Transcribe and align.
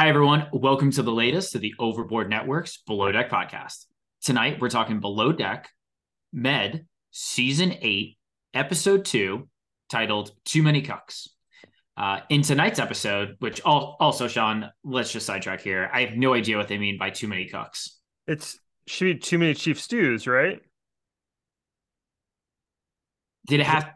Hi, 0.00 0.08
everyone. 0.08 0.46
Welcome 0.50 0.90
to 0.92 1.02
the 1.02 1.12
latest 1.12 1.54
of 1.54 1.60
the 1.60 1.74
Overboard 1.78 2.30
Network's 2.30 2.78
Below 2.86 3.12
Deck 3.12 3.28
podcast. 3.28 3.84
Tonight, 4.22 4.58
we're 4.58 4.70
talking 4.70 4.98
Below 4.98 5.30
Deck, 5.30 5.68
Med, 6.32 6.86
Season 7.10 7.74
8, 7.78 8.16
Episode 8.54 9.04
2, 9.04 9.46
titled 9.90 10.32
Too 10.46 10.62
Many 10.62 10.80
Cucks. 10.80 11.28
Uh, 11.98 12.20
in 12.30 12.40
tonight's 12.40 12.78
episode, 12.78 13.36
which 13.40 13.60
also, 13.60 14.26
Sean, 14.26 14.70
let's 14.84 15.12
just 15.12 15.26
sidetrack 15.26 15.60
here. 15.60 15.90
I 15.92 16.06
have 16.06 16.16
no 16.16 16.32
idea 16.32 16.56
what 16.56 16.68
they 16.68 16.78
mean 16.78 16.96
by 16.96 17.10
too 17.10 17.28
many 17.28 17.46
cucks. 17.46 17.90
It's 18.26 18.58
should 18.86 19.04
be 19.04 19.14
too 19.16 19.36
many 19.36 19.52
chief 19.52 19.78
stews, 19.78 20.26
right? 20.26 20.62
Did 23.46 23.60
it 23.60 23.66
have? 23.66 23.92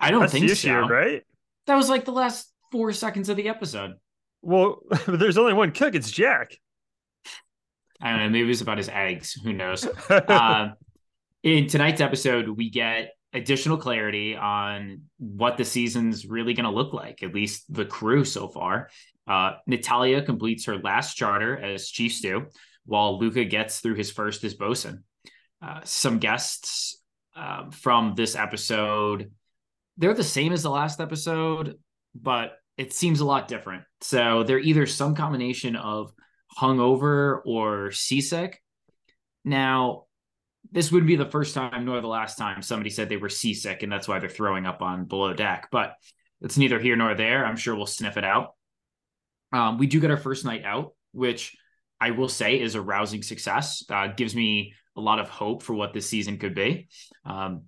I 0.00 0.10
don't 0.10 0.22
That's 0.22 0.32
think 0.32 0.48
the 0.48 0.56
so. 0.56 0.88
right? 0.88 1.22
That 1.68 1.76
was 1.76 1.88
like 1.88 2.04
the 2.04 2.10
last 2.10 2.52
four 2.72 2.92
seconds 2.92 3.28
of 3.28 3.36
the 3.36 3.48
episode. 3.48 3.92
Well, 4.42 4.82
there's 5.06 5.38
only 5.38 5.54
one 5.54 5.72
cook. 5.72 5.94
It's 5.94 6.10
Jack. 6.10 6.56
I 8.00 8.10
don't 8.10 8.20
know. 8.20 8.28
Maybe 8.30 8.50
it's 8.50 8.60
about 8.60 8.78
his 8.78 8.88
eggs. 8.88 9.32
Who 9.32 9.52
knows? 9.52 9.86
uh, 10.10 10.70
in 11.42 11.66
tonight's 11.66 12.00
episode, 12.00 12.48
we 12.48 12.70
get 12.70 13.10
additional 13.32 13.76
clarity 13.76 14.36
on 14.36 15.02
what 15.18 15.56
the 15.56 15.64
season's 15.64 16.26
really 16.26 16.54
going 16.54 16.64
to 16.64 16.70
look 16.70 16.92
like, 16.92 17.22
at 17.22 17.34
least 17.34 17.72
the 17.72 17.84
crew 17.84 18.24
so 18.24 18.48
far. 18.48 18.88
Uh, 19.26 19.52
Natalya 19.66 20.22
completes 20.22 20.64
her 20.66 20.78
last 20.78 21.14
charter 21.14 21.58
as 21.58 21.88
Chief 21.88 22.12
Stew, 22.12 22.46
while 22.86 23.18
Luka 23.18 23.44
gets 23.44 23.80
through 23.80 23.96
his 23.96 24.10
first 24.10 24.44
as 24.44 24.54
bosun. 24.54 25.04
Uh, 25.60 25.80
some 25.84 26.18
guests 26.18 27.02
uh, 27.36 27.70
from 27.70 28.14
this 28.16 28.36
episode, 28.36 29.30
they're 29.98 30.14
the 30.14 30.24
same 30.24 30.52
as 30.52 30.62
the 30.62 30.70
last 30.70 31.00
episode, 31.00 31.76
but 32.14 32.57
it 32.78 32.92
seems 32.92 33.20
a 33.20 33.24
lot 33.24 33.48
different. 33.48 33.82
So 34.00 34.44
they're 34.44 34.58
either 34.58 34.86
some 34.86 35.14
combination 35.16 35.76
of 35.76 36.12
hungover 36.58 37.40
or 37.44 37.90
seasick. 37.90 38.62
Now, 39.44 40.04
this 40.70 40.92
would 40.92 41.06
be 41.06 41.16
the 41.16 41.26
first 41.26 41.54
time 41.54 41.84
nor 41.84 42.00
the 42.00 42.06
last 42.06 42.38
time 42.38 42.62
somebody 42.62 42.90
said 42.90 43.08
they 43.08 43.16
were 43.16 43.28
seasick 43.28 43.82
and 43.82 43.90
that's 43.90 44.06
why 44.06 44.20
they're 44.20 44.28
throwing 44.28 44.64
up 44.64 44.80
on 44.80 45.06
below 45.06 45.34
deck, 45.34 45.68
but 45.72 45.94
it's 46.40 46.56
neither 46.56 46.78
here 46.78 46.94
nor 46.94 47.14
there. 47.14 47.44
I'm 47.44 47.56
sure 47.56 47.74
we'll 47.74 47.86
sniff 47.86 48.16
it 48.16 48.24
out. 48.24 48.54
Um, 49.52 49.78
we 49.78 49.86
do 49.86 49.98
get 49.98 50.10
our 50.10 50.16
first 50.16 50.44
night 50.44 50.64
out, 50.64 50.92
which 51.12 51.56
I 52.00 52.12
will 52.12 52.28
say 52.28 52.60
is 52.60 52.76
a 52.76 52.80
rousing 52.80 53.22
success. 53.22 53.82
Uh, 53.90 54.08
gives 54.08 54.36
me 54.36 54.74
a 54.96 55.00
lot 55.00 55.18
of 55.18 55.28
hope 55.28 55.62
for 55.62 55.74
what 55.74 55.92
this 55.92 56.08
season 56.08 56.38
could 56.38 56.54
be. 56.54 56.88
Um, 57.24 57.62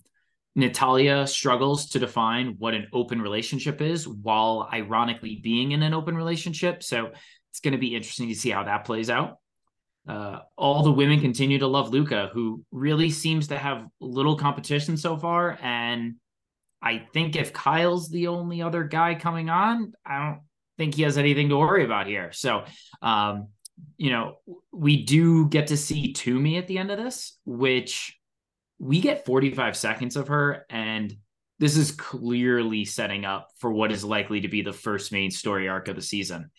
Natalya 0.56 1.26
struggles 1.26 1.90
to 1.90 1.98
define 1.98 2.56
what 2.58 2.74
an 2.74 2.88
open 2.92 3.22
relationship 3.22 3.80
is 3.80 4.06
while 4.06 4.68
ironically 4.72 5.36
being 5.36 5.72
in 5.72 5.82
an 5.82 5.94
open 5.94 6.16
relationship. 6.16 6.82
So 6.82 7.12
it's 7.50 7.60
going 7.60 7.72
to 7.72 7.78
be 7.78 7.94
interesting 7.94 8.28
to 8.28 8.34
see 8.34 8.50
how 8.50 8.64
that 8.64 8.84
plays 8.84 9.10
out. 9.10 9.38
Uh, 10.08 10.40
all 10.56 10.82
the 10.82 10.90
women 10.90 11.20
continue 11.20 11.58
to 11.58 11.66
love 11.66 11.90
Luka, 11.90 12.30
who 12.32 12.64
really 12.72 13.10
seems 13.10 13.48
to 13.48 13.58
have 13.58 13.86
little 14.00 14.36
competition 14.36 14.96
so 14.96 15.16
far. 15.16 15.58
And 15.62 16.16
I 16.82 17.06
think 17.12 17.36
if 17.36 17.52
Kyle's 17.52 18.08
the 18.08 18.28
only 18.28 18.62
other 18.62 18.84
guy 18.84 19.14
coming 19.14 19.50
on, 19.50 19.92
I 20.04 20.18
don't 20.18 20.40
think 20.78 20.94
he 20.94 21.02
has 21.02 21.18
anything 21.18 21.50
to 21.50 21.58
worry 21.58 21.84
about 21.84 22.06
here. 22.06 22.32
So, 22.32 22.64
um, 23.02 23.48
you 23.98 24.10
know, 24.10 24.38
we 24.72 25.04
do 25.04 25.48
get 25.48 25.68
to 25.68 25.76
see 25.76 26.12
Tumi 26.12 26.58
at 26.58 26.66
the 26.66 26.78
end 26.78 26.90
of 26.90 26.98
this, 26.98 27.38
which 27.44 28.18
we 28.80 29.00
get 29.00 29.26
45 29.26 29.76
seconds 29.76 30.16
of 30.16 30.28
her 30.28 30.64
and 30.70 31.14
this 31.60 31.76
is 31.76 31.92
clearly 31.92 32.86
setting 32.86 33.26
up 33.26 33.48
for 33.58 33.70
what 33.70 33.92
is 33.92 34.02
likely 34.02 34.40
to 34.40 34.48
be 34.48 34.62
the 34.62 34.72
first 34.72 35.12
main 35.12 35.30
story 35.30 35.68
arc 35.68 35.88
of 35.88 35.94
the 35.94 36.02
season. 36.02 36.50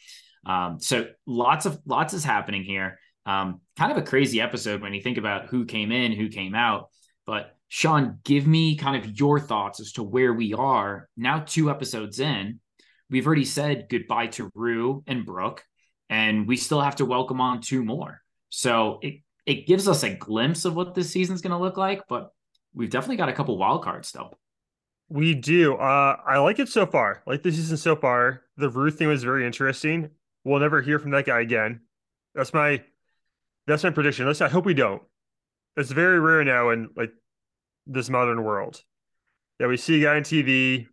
Um, 0.45 0.79
so 0.79 1.07
lots 1.25 1.65
of 1.65 1.79
lots 1.85 2.13
is 2.13 2.23
happening 2.23 2.63
here. 2.63 2.99
Um, 3.25 3.61
kind 3.77 3.91
of 3.91 3.97
a 3.97 4.03
crazy 4.03 4.39
episode 4.39 4.81
when 4.81 4.93
you 4.93 5.01
think 5.01 5.17
about 5.17 5.47
who 5.47 5.65
came 5.65 5.91
in, 5.91 6.11
who 6.11 6.29
came 6.29 6.53
out. 6.53 6.89
But 7.25 7.55
Sean, 7.67 8.19
give 8.23 8.45
me 8.45 8.75
kind 8.75 9.03
of 9.03 9.19
your 9.19 9.39
thoughts 9.39 9.79
as 9.79 9.93
to 9.93 10.03
where 10.03 10.33
we 10.33 10.53
are 10.53 11.09
now. 11.17 11.39
Two 11.39 11.71
episodes 11.71 12.19
in, 12.19 12.59
we've 13.09 13.25
already 13.25 13.45
said 13.45 13.87
goodbye 13.89 14.27
to 14.27 14.51
Rue 14.53 15.03
and 15.07 15.25
Brooke, 15.25 15.63
and 16.09 16.47
we 16.47 16.57
still 16.57 16.81
have 16.81 16.97
to 16.97 17.05
welcome 17.05 17.41
on 17.41 17.61
two 17.61 17.83
more. 17.83 18.21
So 18.49 18.99
it 19.01 19.21
it 19.45 19.67
gives 19.67 19.87
us 19.87 20.03
a 20.03 20.13
glimpse 20.13 20.65
of 20.65 20.75
what 20.75 20.93
this 20.93 21.09
season's 21.09 21.41
going 21.41 21.51
to 21.51 21.57
look 21.57 21.77
like, 21.77 22.03
but 22.07 22.31
we've 22.73 22.89
definitely 22.89 23.17
got 23.17 23.29
a 23.29 23.33
couple 23.33 23.57
wild 23.57 23.83
cards 23.83 24.07
still. 24.07 24.37
We 25.09 25.35
do. 25.35 25.75
Uh, 25.75 26.17
I 26.25 26.37
like 26.37 26.59
it 26.59 26.69
so 26.69 26.85
far. 26.85 27.21
like 27.25 27.43
the 27.43 27.51
season 27.51 27.77
so 27.77 27.95
far. 27.95 28.43
The 28.57 28.69
Ruth 28.69 28.97
thing 28.97 29.07
was 29.07 29.23
very 29.23 29.45
interesting. 29.45 30.09
We'll 30.43 30.59
never 30.59 30.81
hear 30.81 30.99
from 30.99 31.11
that 31.11 31.25
guy 31.25 31.41
again. 31.41 31.81
That's 32.33 32.53
my 32.53 32.81
that's 33.67 33.83
my 33.83 33.89
prediction. 33.89 34.25
Let's 34.25 34.41
I 34.41 34.47
hope 34.47 34.65
we 34.65 34.73
don't. 34.73 35.01
It's 35.75 35.91
very 35.91 36.19
rare 36.19 36.43
now 36.43 36.69
in 36.69 36.89
like 36.95 37.11
this 37.87 38.09
modern 38.09 38.43
world 38.43 38.81
that 39.59 39.67
we 39.67 39.77
see 39.77 40.01
a 40.01 40.05
guy 40.05 40.15
on 40.15 40.23
TV. 40.23 40.87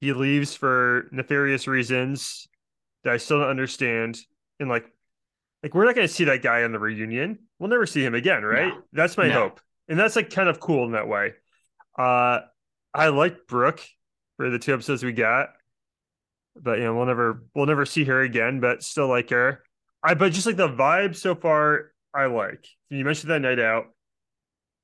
He 0.00 0.12
leaves 0.12 0.54
for 0.54 1.08
nefarious 1.12 1.68
reasons 1.68 2.48
that 3.04 3.12
I 3.12 3.16
still 3.18 3.40
don't 3.40 3.50
understand. 3.50 4.18
And 4.58 4.68
like 4.68 4.90
like 5.62 5.74
we're 5.74 5.84
not 5.84 5.94
going 5.94 6.08
to 6.08 6.12
see 6.12 6.24
that 6.24 6.42
guy 6.42 6.64
on 6.64 6.72
the 6.72 6.78
reunion. 6.78 7.38
We'll 7.60 7.68
never 7.68 7.86
see 7.86 8.02
him 8.02 8.14
again, 8.14 8.42
right? 8.42 8.68
No. 8.68 8.82
That's 8.92 9.18
my 9.18 9.28
no. 9.28 9.34
hope, 9.34 9.60
and 9.86 9.98
that's 9.98 10.16
like 10.16 10.30
kind 10.30 10.48
of 10.48 10.58
cool 10.58 10.86
in 10.86 10.92
that 10.92 11.06
way. 11.06 11.34
Uh, 11.96 12.40
I 12.94 13.08
like 13.08 13.46
Brooke 13.46 13.82
for 14.38 14.48
the 14.48 14.58
two 14.58 14.72
episodes 14.72 15.04
we 15.04 15.12
got, 15.12 15.50
but 16.56 16.78
you 16.78 16.84
know 16.84 16.96
we'll 16.96 17.04
never 17.04 17.44
we'll 17.54 17.66
never 17.66 17.84
see 17.84 18.04
her 18.04 18.22
again. 18.22 18.60
But 18.60 18.82
still 18.82 19.08
like 19.08 19.28
her. 19.28 19.62
I 20.02 20.14
but 20.14 20.32
just 20.32 20.46
like 20.46 20.56
the 20.56 20.70
vibe 20.70 21.14
so 21.14 21.34
far, 21.34 21.92
I 22.14 22.26
like. 22.26 22.66
You 22.88 23.04
mentioned 23.04 23.30
that 23.30 23.40
night 23.40 23.60
out. 23.60 23.88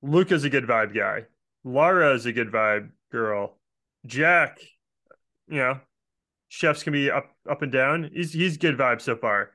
Luka's 0.02 0.44
a 0.44 0.50
good 0.50 0.66
vibe 0.66 0.94
guy. 0.94 1.24
Lara 1.64 2.12
is 2.12 2.26
a 2.26 2.32
good 2.32 2.52
vibe 2.52 2.90
girl. 3.10 3.56
Jack, 4.04 4.60
you 5.48 5.56
know, 5.56 5.80
chefs 6.48 6.82
can 6.82 6.92
be 6.92 7.10
up 7.10 7.34
up 7.48 7.62
and 7.62 7.72
down. 7.72 8.10
He's 8.12 8.34
he's 8.34 8.58
good 8.58 8.76
vibe 8.76 9.00
so 9.00 9.16
far. 9.16 9.52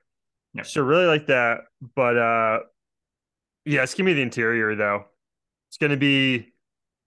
Yep. 0.56 0.66
So 0.66 0.82
really 0.82 1.06
like 1.06 1.28
that. 1.28 1.60
But 1.96 2.18
uh 2.18 2.60
yeah, 3.66 3.84
it's 3.84 3.94
gonna 3.94 4.14
the 4.14 4.22
interior 4.22 4.76
though. 4.76 5.06
It's 5.70 5.78
gonna 5.78 5.98
be 5.98 6.54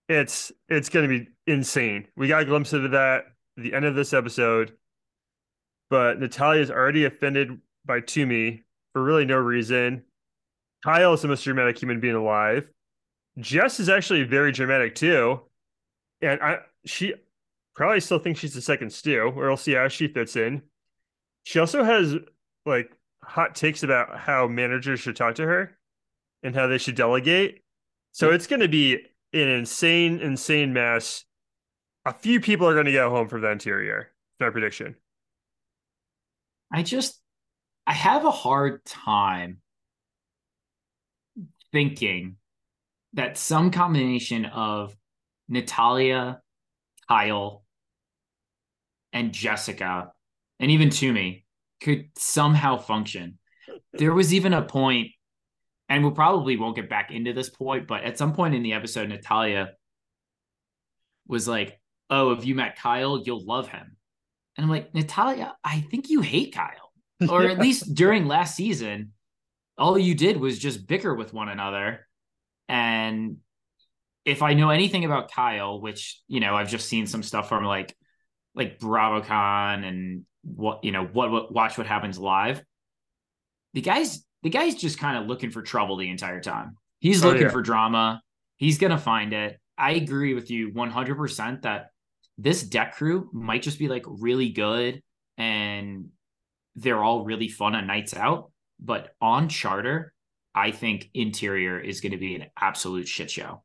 it's 0.07 0.51
it's 0.69 0.89
gonna 0.89 1.07
be 1.07 1.29
insane. 1.47 2.07
We 2.15 2.27
got 2.27 2.43
a 2.43 2.45
glimpse 2.45 2.73
of 2.73 2.91
that 2.91 3.25
at 3.57 3.63
the 3.63 3.73
end 3.73 3.85
of 3.85 3.95
this 3.95 4.13
episode. 4.13 4.73
But 5.89 6.19
Natalya's 6.19 6.71
already 6.71 7.05
offended 7.05 7.59
by 7.85 8.01
Tumi 8.01 8.63
for 8.93 9.03
really 9.03 9.25
no 9.25 9.37
reason. 9.37 10.03
Kyle 10.83 11.13
is 11.13 11.21
the 11.21 11.27
most 11.27 11.43
dramatic 11.43 11.79
human 11.79 11.99
being 11.99 12.15
alive. 12.15 12.67
Jess 13.39 13.79
is 13.79 13.89
actually 13.89 14.23
very 14.23 14.51
dramatic 14.51 14.95
too. 14.95 15.41
And 16.21 16.41
I 16.41 16.59
she 16.85 17.13
probably 17.75 17.99
still 17.99 18.19
thinks 18.19 18.39
she's 18.39 18.53
the 18.53 18.61
second 18.61 18.93
stew, 18.93 19.33
or 19.35 19.47
we'll 19.47 19.57
see 19.57 19.73
how 19.73 19.89
she 19.89 20.07
fits 20.07 20.35
in. 20.35 20.61
She 21.43 21.59
also 21.59 21.83
has 21.83 22.15
like 22.65 22.91
hot 23.21 23.55
takes 23.55 23.83
about 23.83 24.17
how 24.17 24.47
managers 24.47 25.01
should 25.01 25.15
talk 25.15 25.35
to 25.35 25.43
her 25.43 25.77
and 26.43 26.55
how 26.55 26.67
they 26.67 26.77
should 26.77 26.95
delegate. 26.95 27.63
So 28.11 28.31
it's 28.31 28.47
going 28.47 28.61
to 28.61 28.67
be 28.67 28.95
an 29.33 29.47
insane, 29.47 30.19
insane 30.19 30.73
mess. 30.73 31.25
A 32.05 32.13
few 32.13 32.39
people 32.39 32.67
are 32.67 32.73
going 32.73 32.85
to 32.85 32.91
go 32.91 33.09
home 33.09 33.27
from 33.27 33.41
the 33.41 33.49
interior. 33.49 34.11
My 34.39 34.49
prediction. 34.49 34.95
I 36.71 36.83
just, 36.83 37.21
I 37.87 37.93
have 37.93 38.25
a 38.25 38.31
hard 38.31 38.83
time 38.85 39.61
thinking 41.71 42.37
that 43.13 43.37
some 43.37 43.71
combination 43.71 44.45
of 44.45 44.95
Natalya, 45.47 46.41
Kyle, 47.07 47.63
and 49.13 49.31
Jessica, 49.31 50.11
and 50.59 50.71
even 50.71 50.89
Tumi 50.89 51.43
could 51.81 52.09
somehow 52.17 52.77
function. 52.77 53.39
There 53.93 54.13
was 54.13 54.33
even 54.33 54.53
a 54.53 54.61
point, 54.61 55.11
and 55.89 56.03
we 56.03 56.11
probably 56.11 56.57
won't 56.57 56.75
get 56.75 56.89
back 56.89 57.11
into 57.11 57.33
this 57.33 57.49
point, 57.49 57.87
but 57.87 58.03
at 58.03 58.17
some 58.17 58.33
point 58.33 58.55
in 58.55 58.63
the 58.63 58.73
episode, 58.73 59.09
Natalya 59.09 59.71
was 61.27 61.47
like, 61.47 61.79
oh, 62.09 62.31
if 62.31 62.45
you 62.45 62.55
met 62.55 62.77
Kyle, 62.77 63.21
you'll 63.23 63.45
love 63.45 63.67
him. 63.67 63.95
And 64.57 64.63
I'm 64.63 64.69
like, 64.69 64.93
Natalya, 64.93 65.55
I 65.63 65.81
think 65.81 66.09
you 66.09 66.21
hate 66.21 66.53
Kyle. 66.53 66.91
Or 67.29 67.43
at 67.43 67.59
least 67.59 67.93
during 67.95 68.27
last 68.27 68.55
season, 68.55 69.13
all 69.77 69.97
you 69.97 70.15
did 70.15 70.37
was 70.37 70.57
just 70.57 70.87
bicker 70.87 71.13
with 71.13 71.33
one 71.33 71.49
another. 71.49 72.07
And 72.67 73.37
if 74.23 74.41
I 74.41 74.53
know 74.53 74.69
anything 74.69 75.05
about 75.05 75.31
Kyle, 75.31 75.79
which, 75.79 76.21
you 76.27 76.39
know, 76.39 76.55
I've 76.55 76.69
just 76.69 76.87
seen 76.87 77.05
some 77.05 77.23
stuff 77.23 77.49
from 77.49 77.63
like 77.63 77.95
like 78.55 78.79
BravoCon 78.79 79.85
and 79.85 80.25
what, 80.43 80.83
you 80.83 80.91
know, 80.91 81.05
what, 81.05 81.29
what 81.29 81.53
watch 81.53 81.77
what 81.77 81.87
happens 81.87 82.17
live. 82.17 82.63
The 83.73 83.81
guy's 83.81 84.25
the 84.45 84.51
guy's 84.51 84.75
just 84.75 84.99
kind 84.99 85.17
of 85.17 85.25
looking 85.25 85.49
for 85.49 85.63
trouble 85.63 85.97
the 85.97 86.11
entire 86.11 86.39
time. 86.39 86.77
He's 86.99 87.25
oh, 87.25 87.29
looking 87.29 87.47
yeah. 87.47 87.49
for 87.49 87.63
drama. 87.63 88.21
He's 88.57 88.77
gonna 88.77 88.99
find 88.99 89.33
it. 89.33 89.59
I 89.75 89.93
agree 89.93 90.35
with 90.35 90.51
you 90.51 90.71
100% 90.71 91.63
that 91.63 91.87
this 92.37 92.61
deck 92.61 92.95
crew 92.95 93.27
might 93.33 93.63
just 93.63 93.79
be 93.79 93.87
like 93.87 94.03
really 94.05 94.49
good 94.49 95.01
and 95.35 96.09
they're 96.75 97.03
all 97.03 97.25
really 97.25 97.47
fun 97.47 97.73
on 97.73 97.87
nights 97.87 98.15
out. 98.15 98.51
But 98.79 99.15
on 99.19 99.49
charter, 99.49 100.13
I 100.53 100.69
think 100.69 101.09
interior 101.15 101.79
is 101.79 101.99
going 101.99 102.11
to 102.11 102.19
be 102.19 102.35
an 102.35 102.45
absolute 102.61 103.07
shit 103.07 103.31
show. 103.31 103.63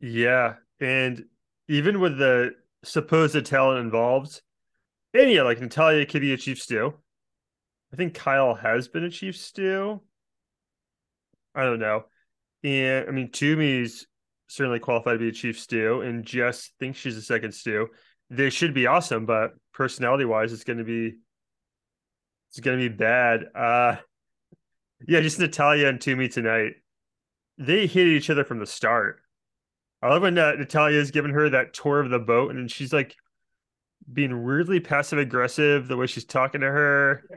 Yeah. 0.00 0.54
And 0.80 1.26
even 1.68 2.00
with 2.00 2.16
the 2.16 2.52
supposed 2.84 3.44
talent 3.44 3.80
involved, 3.80 4.40
and 5.12 5.30
yeah, 5.30 5.42
like 5.42 5.60
Natalya 5.60 6.06
could 6.06 6.22
be 6.22 6.32
a 6.32 6.38
chief 6.38 6.58
stew. 6.58 6.94
I 7.92 7.96
think 7.96 8.14
Kyle 8.14 8.54
has 8.54 8.88
been 8.88 9.04
a 9.04 9.10
chief 9.10 9.36
stew. 9.36 10.00
I 11.54 11.64
don't 11.64 11.80
know. 11.80 12.04
And 12.62 13.08
I 13.08 13.10
mean, 13.10 13.30
Tumi's 13.30 14.06
certainly 14.48 14.78
qualified 14.78 15.14
to 15.14 15.18
be 15.18 15.28
a 15.28 15.32
chief 15.32 15.58
stew, 15.58 16.00
and 16.02 16.24
Jess 16.24 16.70
thinks 16.78 16.98
she's 16.98 17.16
a 17.16 17.22
second 17.22 17.52
stew. 17.52 17.88
They 18.28 18.50
should 18.50 18.74
be 18.74 18.86
awesome, 18.86 19.26
but 19.26 19.52
personality 19.72 20.24
wise, 20.24 20.52
it's 20.52 20.64
going 20.64 20.78
to 20.78 20.84
be 20.84 21.16
it's 22.50 22.60
going 22.60 22.78
to 22.78 22.88
be 22.88 22.94
bad. 22.94 23.44
Uh, 23.54 23.96
yeah, 25.06 25.20
just 25.20 25.38
Natalya 25.38 25.88
and 25.88 25.98
Tumi 25.98 26.32
tonight. 26.32 26.72
They 27.58 27.86
hit 27.86 28.06
each 28.06 28.30
other 28.30 28.44
from 28.44 28.58
the 28.58 28.66
start. 28.66 29.20
I 30.02 30.08
love 30.08 30.22
when 30.22 30.38
uh, 30.38 30.52
Natalya 30.52 30.98
is 30.98 31.10
giving 31.10 31.32
her 31.32 31.50
that 31.50 31.74
tour 31.74 32.00
of 32.00 32.10
the 32.10 32.18
boat, 32.18 32.50
and 32.50 32.70
she's 32.70 32.92
like 32.92 33.14
being 34.10 34.44
weirdly 34.44 34.80
passive 34.80 35.18
aggressive 35.18 35.88
the 35.88 35.96
way 35.96 36.06
she's 36.06 36.24
talking 36.24 36.62
to 36.62 36.66
her, 36.66 37.24
yeah. 37.30 37.36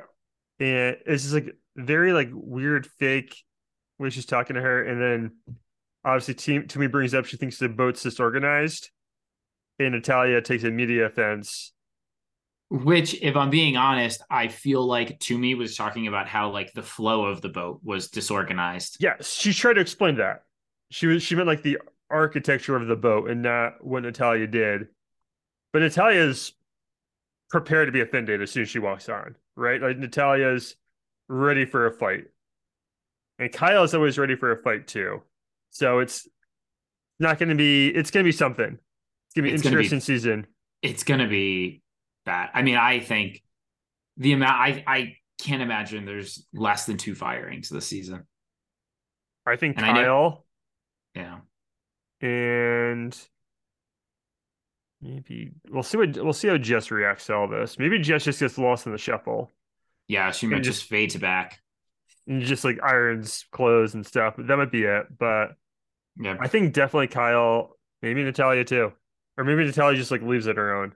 And 0.60 0.98
it's 1.06 1.24
just 1.24 1.34
like 1.34 1.56
very 1.76 2.14
like 2.14 2.30
weird 2.32 2.86
fake 2.86 3.36
way 4.00 4.10
she's 4.10 4.26
talking 4.26 4.56
to 4.56 4.62
her, 4.62 4.84
and 4.84 5.02
then 5.02 5.32
obviously 6.06 6.34
team 6.34 6.64
Tumi 6.64 6.92
brings 6.92 7.14
up 7.14 7.26
she 7.26 7.38
thinks 7.38 7.58
the 7.58 7.70
boat's 7.70 8.04
disorganized, 8.04 8.90
and 9.80 9.94
Natalya 9.94 10.42
takes 10.42 10.64
a 10.64 10.72
media 10.72 11.06
offense. 11.06 11.72
Which, 12.70 13.22
if 13.22 13.36
I'm 13.36 13.52
being 13.52 13.78
honest, 13.78 14.24
I 14.32 14.48
feel 14.48 14.84
like 14.84 15.20
Tumi 15.20 15.56
was 15.56 15.76
talking 15.76 16.08
about 16.08 16.28
how 16.28 16.50
like 16.50 16.74
the 16.74 16.82
flow 16.82 17.26
of 17.26 17.42
the 17.42 17.50
boat 17.50 17.82
was 17.84 18.10
disorganized. 18.10 18.98
Yes, 19.00 19.32
she 19.32 19.54
tried 19.54 19.74
to 19.74 19.82
explain 19.82 20.16
that. 20.16 20.44
She 20.90 21.08
was 21.08 21.24
she 21.24 21.36
meant 21.36 21.48
like 21.48 21.64
the 21.64 21.80
architecture 22.10 22.76
of 22.76 22.88
the 22.88 22.96
boat 22.96 23.30
and 23.30 23.42
not 23.42 23.84
what 23.84 24.04
Natalya 24.04 24.48
did. 24.48 24.88
But 25.72 25.82
Natalya's 25.82 26.54
prepared 27.54 27.88
to 27.88 27.92
be 27.92 28.02
offended 28.02 28.42
as 28.42 28.50
soon 28.50 28.64
as 28.64 28.70
she 28.70 28.80
walks 28.80 29.08
on, 29.08 29.36
right? 29.56 29.80
Like 29.80 29.98
Natalya's 29.98 30.76
ready 31.30 31.66
for 31.66 31.86
a 31.86 31.92
fight. 31.92 32.26
And 33.38 33.52
Kyle's 33.52 33.94
always 33.94 34.18
ready 34.18 34.36
for 34.36 34.52
a 34.52 34.62
fight 34.62 34.88
too. 34.88 35.22
So 35.70 36.00
it's 36.00 36.28
not 37.20 37.38
going 37.38 37.50
to 37.50 37.56
be. 37.56 37.90
It's 37.90 38.10
going 38.10 38.24
to 38.24 38.28
be 38.28 38.32
something. 38.32 38.80
It's 39.28 39.36
going 39.36 39.46
to 39.46 39.52
be 39.52 39.54
it's 39.54 39.66
interesting 39.66 40.00
be, 40.00 40.02
season. 40.02 40.48
It's 40.82 41.04
going 41.04 41.20
to 41.20 41.28
be 41.28 41.84
bad. 42.26 42.50
I 42.56 42.64
mean, 42.64 42.76
I 42.76 43.00
think 43.00 43.44
the 44.18 44.34
amount. 44.34 44.60
I 44.60 44.84
I 44.88 45.18
can't 45.40 45.62
imagine 45.62 46.06
there's 46.06 46.48
less 46.54 46.86
than 46.88 46.98
two 46.98 47.14
firings 47.14 47.70
this 47.70 47.86
season. 47.86 48.24
I 49.46 49.58
think 49.58 49.78
and 49.78 49.86
Kyle. 49.86 49.96
I 49.96 50.02
know, 50.02 50.44
yeah. 51.16 52.28
And 52.28 53.16
maybe 55.04 55.52
we'll 55.70 55.84
see 55.84 55.98
what 55.98 56.16
we'll 56.16 56.34
see 56.34 56.48
how 56.48 56.58
Jess 56.58 56.90
reacts 56.92 57.28
to 57.28 57.36
all 57.36 57.48
this. 57.48 57.78
Maybe 57.78 58.00
Jess 58.00 58.24
just 58.24 58.40
gets 58.40 58.58
lost 58.58 58.86
in 58.86 58.92
the 58.92 58.98
shuffle. 58.98 59.52
Yeah, 60.08 60.32
she 60.32 60.48
might 60.48 60.64
just, 60.64 60.80
just 60.80 60.90
fade 60.90 61.12
to 61.12 61.20
back. 61.20 61.60
And 62.28 62.42
just 62.42 62.64
like 62.64 62.80
irons 62.82 63.46
clothes 63.52 63.94
and 63.94 64.06
stuff. 64.06 64.36
That 64.38 64.58
might 64.58 64.72
be 64.72 64.84
it. 64.84 65.08
But 65.18 65.56
yeah. 66.20 66.38
I 66.40 66.48
think 66.48 66.74
definitely 66.74 67.08
Kyle, 67.08 67.78
maybe 68.02 68.24
Natalya 68.24 68.64
too. 68.64 68.94
Or 69.38 69.44
maybe 69.44 69.66
Natalya 69.66 69.98
just 69.98 70.12
like 70.12 70.22
leaves 70.22 70.48
it 70.48 70.58
her 70.58 70.76
own. 70.76 70.94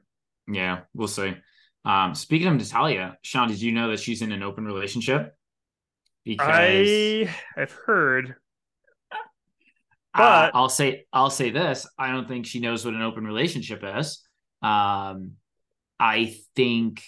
Yeah, 0.47 0.81
we'll 0.93 1.07
see. 1.07 1.35
Um, 1.83 2.15
speaking 2.15 2.47
of 2.47 2.55
Natalya, 2.55 3.17
Sean, 3.21 3.47
did 3.47 3.61
you 3.61 3.71
know 3.71 3.89
that 3.89 3.99
she's 3.99 4.21
in 4.21 4.31
an 4.31 4.43
open 4.43 4.65
relationship? 4.65 5.35
Because 6.23 6.47
I 6.49 7.33
have 7.55 7.71
heard. 7.71 8.35
But 10.17 10.23
uh, 10.23 10.51
I'll 10.53 10.69
say 10.69 11.05
I'll 11.13 11.29
say 11.29 11.51
this. 11.51 11.87
I 11.97 12.11
don't 12.11 12.27
think 12.27 12.45
she 12.45 12.59
knows 12.59 12.83
what 12.83 12.93
an 12.93 13.01
open 13.01 13.25
relationship 13.25 13.83
is. 13.83 14.21
Um, 14.61 15.33
I 15.99 16.35
think 16.55 17.03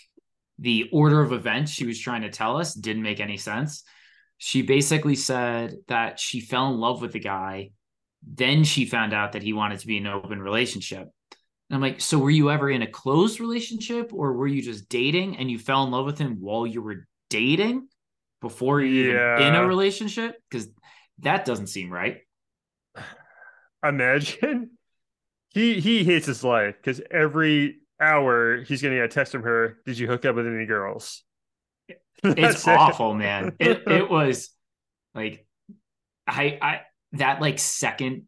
the 0.59 0.89
order 0.91 1.21
of 1.21 1.31
events 1.31 1.71
she 1.71 1.85
was 1.85 1.99
trying 1.99 2.21
to 2.21 2.29
tell 2.29 2.57
us 2.57 2.73
didn't 2.73 3.03
make 3.03 3.19
any 3.19 3.37
sense. 3.37 3.83
She 4.37 4.61
basically 4.61 5.15
said 5.15 5.75
that 5.87 6.19
she 6.19 6.39
fell 6.39 6.71
in 6.71 6.79
love 6.79 7.01
with 7.01 7.13
the 7.13 7.19
guy 7.19 7.71
then 8.23 8.63
she 8.63 8.85
found 8.85 9.13
out 9.13 9.33
that 9.33 9.43
he 9.43 9.53
wanted 9.53 9.79
to 9.79 9.87
be 9.87 9.97
in 9.97 10.05
an 10.05 10.13
open 10.13 10.41
relationship. 10.41 11.01
And 11.01 11.75
I'm 11.75 11.81
like, 11.81 12.01
so 12.01 12.17
were 12.17 12.29
you 12.29 12.49
ever 12.51 12.69
in 12.69 12.81
a 12.81 12.87
closed 12.87 13.39
relationship 13.39 14.11
or 14.13 14.33
were 14.33 14.47
you 14.47 14.61
just 14.61 14.89
dating 14.89 15.37
and 15.37 15.49
you 15.49 15.59
fell 15.59 15.83
in 15.83 15.91
love 15.91 16.05
with 16.05 16.17
him 16.17 16.37
while 16.39 16.65
you 16.65 16.81
were 16.81 17.07
dating 17.29 17.87
before 18.41 18.81
you 18.81 19.13
yeah. 19.13 19.47
in 19.47 19.55
a 19.55 19.65
relationship? 19.65 20.35
Because 20.49 20.67
that 21.19 21.45
doesn't 21.45 21.67
seem 21.67 21.91
right. 21.91 22.17
Imagine 23.83 24.71
he 25.53 25.79
he 25.79 26.03
hates 26.03 26.25
his 26.25 26.43
life 26.43 26.75
because 26.77 27.01
every 27.11 27.77
hour 28.01 28.61
he's 28.63 28.81
getting 28.81 28.99
a 28.99 29.07
text 29.07 29.31
from 29.31 29.43
her. 29.43 29.77
Did 29.85 29.97
you 29.97 30.07
hook 30.07 30.25
up 30.25 30.35
with 30.35 30.47
any 30.47 30.65
girls? 30.65 31.23
it's 32.23 32.67
awful, 32.67 33.13
man. 33.13 33.55
It 33.59 33.83
it 33.87 34.09
was 34.09 34.49
like 35.15 35.45
I 36.27 36.57
I 36.61 36.81
that 37.13 37.41
like 37.41 37.59
second 37.59 38.25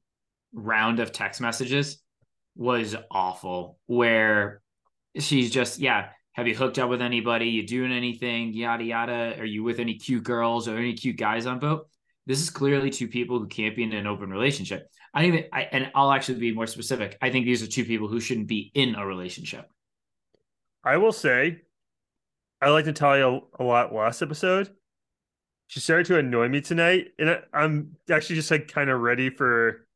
round 0.53 1.00
of 1.00 1.12
text 1.12 1.42
messages 1.42 2.01
was 2.56 2.95
awful 3.09 3.80
where 3.86 4.62
she's 5.18 5.51
just 5.51 5.80
yeah 5.80 6.09
have 6.33 6.48
you 6.48 6.55
hooked 6.55 6.79
up 6.79 6.89
with 6.89 7.01
anybody 7.01 7.48
you 7.48 7.65
doing 7.65 7.91
anything 7.91 8.53
yada 8.53 8.84
yada 8.84 9.36
are 9.38 9.46
you 9.46 9.63
with 9.63 9.79
any 9.79 9.96
cute 9.96 10.24
girls 10.24 10.67
or 10.67 10.77
any 10.77 10.93
cute 10.93 11.15
guys 11.15 11.46
on 11.46 11.60
boat 11.60 11.88
this 12.28 12.42
is 12.42 12.50
clearly 12.50 12.90
two 12.90 13.08
people 13.08 13.40
who 13.40 13.48
can't 13.48 13.75
be 13.75 13.84
in 13.84 13.94
an 13.94 14.08
open 14.08 14.30
relationship 14.30 14.88
i 15.13 15.25
even 15.25 15.46
I, 15.51 15.63
and 15.63 15.92
i'll 15.96 16.12
actually 16.12 16.40
be 16.40 16.54
more 16.54 16.68
specific 16.68 17.18
i 17.22 17.30
think 17.30 17.46
these 17.46 17.63
are 17.63 17.68
two 17.68 17.86
people 17.86 18.08
who 18.08 18.20
shouldn't 18.20 18.48
be 18.48 18.72
in 18.74 18.96
a 18.96 19.06
relationship 19.06 19.70
i 20.84 20.98
will 20.98 21.12
say 21.12 21.62
i 22.62 22.70
like 22.70 22.86
Natalya 22.86 23.40
a 23.60 23.63
lot 23.63 23.94
last 23.94 24.22
episode 24.22 24.70
she 25.72 25.80
started 25.80 26.06
to 26.08 26.18
annoy 26.18 26.50
me 26.50 26.60
tonight, 26.60 27.13
and 27.18 27.42
I'm 27.54 27.96
actually 28.10 28.36
just 28.36 28.51
like 28.51 28.68
kind 28.68 28.90
of 28.90 29.00
ready 29.00 29.30
for 29.30 29.88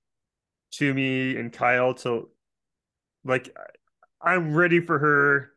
Tumi 0.72 1.38
and 1.38 1.52
Kyle 1.52 1.94
to 1.96 2.30
like. 3.26 3.54
I'm 4.22 4.56
ready 4.56 4.80
for 4.80 4.98
her. 4.98 5.52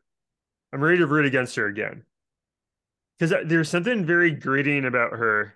I'm 0.73 0.81
ready 0.81 0.97
to 0.97 1.07
root 1.07 1.25
against 1.25 1.55
her 1.55 1.67
again 1.67 2.03
because 3.17 3.33
there's 3.47 3.69
something 3.69 4.05
very 4.05 4.31
grating 4.31 4.83
about 4.83 5.13
her. 5.13 5.55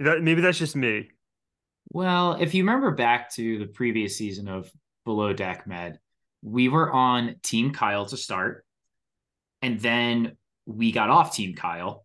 That 0.00 0.22
maybe 0.22 0.40
that's 0.40 0.58
just 0.58 0.76
me. 0.76 1.10
Well, 1.90 2.34
if 2.40 2.54
you 2.54 2.64
remember 2.64 2.90
back 2.92 3.32
to 3.34 3.58
the 3.58 3.66
previous 3.66 4.16
season 4.16 4.48
of 4.48 4.70
Below 5.04 5.32
Deck 5.32 5.66
Med, 5.66 5.98
we 6.42 6.68
were 6.68 6.90
on 6.92 7.36
Team 7.42 7.72
Kyle 7.72 8.06
to 8.06 8.16
start, 8.16 8.64
and 9.62 9.78
then 9.80 10.36
we 10.66 10.92
got 10.92 11.10
off 11.10 11.34
Team 11.34 11.54
Kyle 11.54 12.04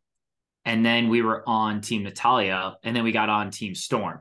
and 0.66 0.86
then 0.86 1.10
we 1.10 1.22
were 1.22 1.44
on 1.48 1.82
Team 1.82 2.04
Natalya, 2.04 2.78
and 2.84 2.96
then 2.96 3.04
we 3.04 3.12
got 3.12 3.30
on 3.30 3.50
Team 3.50 3.74
Storm. 3.74 4.20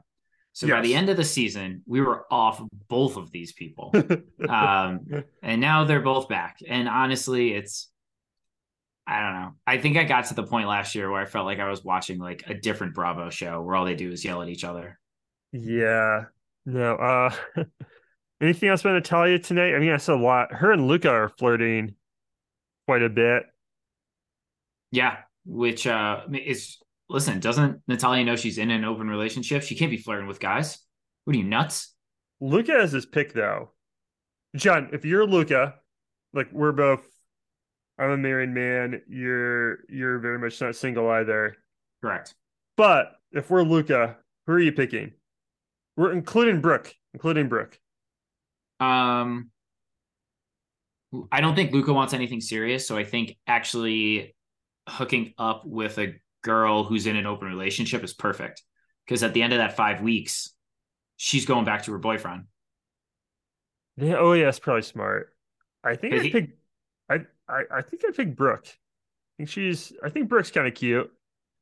So 0.52 0.66
yes. 0.66 0.76
by 0.76 0.80
the 0.80 0.94
end 0.94 1.08
of 1.08 1.16
the 1.16 1.24
season, 1.24 1.82
we 1.86 2.00
were 2.00 2.24
off 2.30 2.62
both 2.88 3.16
of 3.16 3.30
these 3.30 3.52
people, 3.52 3.92
um, 4.48 5.00
and 5.42 5.60
now 5.60 5.84
they're 5.84 6.00
both 6.00 6.28
back. 6.28 6.58
And 6.66 6.88
honestly, 6.88 7.52
it's 7.52 7.90
I 9.08 9.20
don't 9.20 9.40
know. 9.40 9.52
I 9.66 9.78
think 9.78 9.96
I 9.96 10.04
got 10.04 10.26
to 10.26 10.34
the 10.34 10.42
point 10.42 10.68
last 10.68 10.94
year 10.94 11.10
where 11.10 11.20
I 11.20 11.24
felt 11.24 11.46
like 11.46 11.60
I 11.60 11.68
was 11.68 11.82
watching 11.82 12.18
like 12.18 12.44
a 12.46 12.54
different 12.54 12.94
Bravo 12.94 13.30
show 13.30 13.62
where 13.62 13.74
all 13.74 13.86
they 13.86 13.94
do 13.94 14.10
is 14.10 14.24
yell 14.24 14.42
at 14.42 14.48
each 14.48 14.64
other. 14.64 14.98
Yeah. 15.52 16.26
No. 16.66 16.94
Uh 16.96 17.34
anything 18.42 18.68
else 18.68 18.82
about 18.82 18.92
Natalya 18.92 19.38
tonight? 19.38 19.74
I 19.74 19.78
mean, 19.78 19.92
I 19.92 19.96
saw 19.96 20.14
a 20.14 20.20
lot. 20.20 20.52
Her 20.52 20.72
and 20.72 20.86
Luka 20.86 21.08
are 21.08 21.30
flirting 21.30 21.94
quite 22.86 23.02
a 23.02 23.08
bit. 23.08 23.44
Yeah 24.90 25.16
which 25.48 25.86
uh 25.86 26.20
is 26.32 26.76
listen, 27.08 27.40
doesn't 27.40 27.80
Natalya 27.88 28.24
know 28.24 28.36
she's 28.36 28.58
in 28.58 28.70
an 28.70 28.84
open 28.84 29.08
relationship? 29.08 29.62
She 29.62 29.74
can't 29.74 29.90
be 29.90 29.96
flirting 29.96 30.28
with 30.28 30.38
guys. 30.38 30.78
What 31.24 31.34
are 31.34 31.38
you 31.38 31.44
nuts? 31.44 31.94
Luka 32.40 32.72
has 32.72 32.92
his 32.92 33.06
pick 33.06 33.32
though. 33.32 33.70
John, 34.54 34.90
if 34.92 35.04
you're 35.04 35.26
Luka, 35.26 35.74
like 36.34 36.52
we're 36.52 36.72
both 36.72 37.00
I'm 37.98 38.10
a 38.10 38.16
married 38.16 38.50
man, 38.50 39.02
you're 39.08 39.78
you're 39.88 40.18
very 40.18 40.38
much 40.38 40.60
not 40.60 40.76
single 40.76 41.10
either. 41.10 41.56
Correct. 42.00 42.34
But 42.76 43.16
if 43.32 43.50
we're 43.50 43.62
Luka, 43.62 44.16
who 44.46 44.52
are 44.52 44.60
you 44.60 44.72
picking? 44.72 45.12
We're 45.96 46.12
including 46.12 46.60
Brooke, 46.60 46.94
including 47.12 47.48
Brooke. 47.48 47.78
Um 48.78 49.50
I 51.32 51.40
don't 51.40 51.56
think 51.56 51.72
Luka 51.72 51.92
wants 51.92 52.12
anything 52.12 52.40
serious, 52.40 52.86
so 52.86 52.96
I 52.96 53.04
think 53.04 53.36
actually 53.46 54.36
hooking 54.88 55.34
up 55.38 55.64
with 55.64 55.98
a 55.98 56.14
girl 56.42 56.84
who's 56.84 57.06
in 57.06 57.16
an 57.16 57.26
open 57.26 57.48
relationship 57.48 58.04
is 58.04 58.14
perfect. 58.14 58.62
Because 59.04 59.22
at 59.22 59.32
the 59.32 59.42
end 59.42 59.52
of 59.54 59.58
that 59.58 59.74
five 59.74 60.02
weeks, 60.02 60.50
she's 61.16 61.46
going 61.46 61.64
back 61.64 61.84
to 61.84 61.92
her 61.92 61.98
boyfriend. 61.98 62.44
Yeah, 63.96 64.16
oh 64.18 64.34
yeah, 64.34 64.48
it's 64.48 64.58
probably 64.58 64.82
smart. 64.82 65.34
I 65.82 65.96
think 65.96 66.14
I 66.14 66.30
pick 66.30 66.50
I, 67.10 67.20
I 67.48 67.62
I 67.78 67.82
think 67.82 68.02
I 68.06 68.12
pick 68.12 68.36
Brooke. 68.36 68.66
I 68.66 69.34
think 69.38 69.48
she's 69.50 69.92
I 70.04 70.10
think 70.10 70.28
Brooke's 70.28 70.50
kind 70.50 70.66
of 70.66 70.74
cute. 70.74 71.10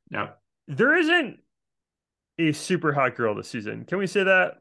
No. 0.09 0.29
There 0.67 0.97
isn't 0.97 1.39
a 2.39 2.51
super 2.51 2.93
hot 2.93 3.15
girl 3.15 3.35
this 3.35 3.49
season. 3.49 3.85
Can 3.85 3.97
we 3.97 4.07
say 4.07 4.23
that? 4.23 4.55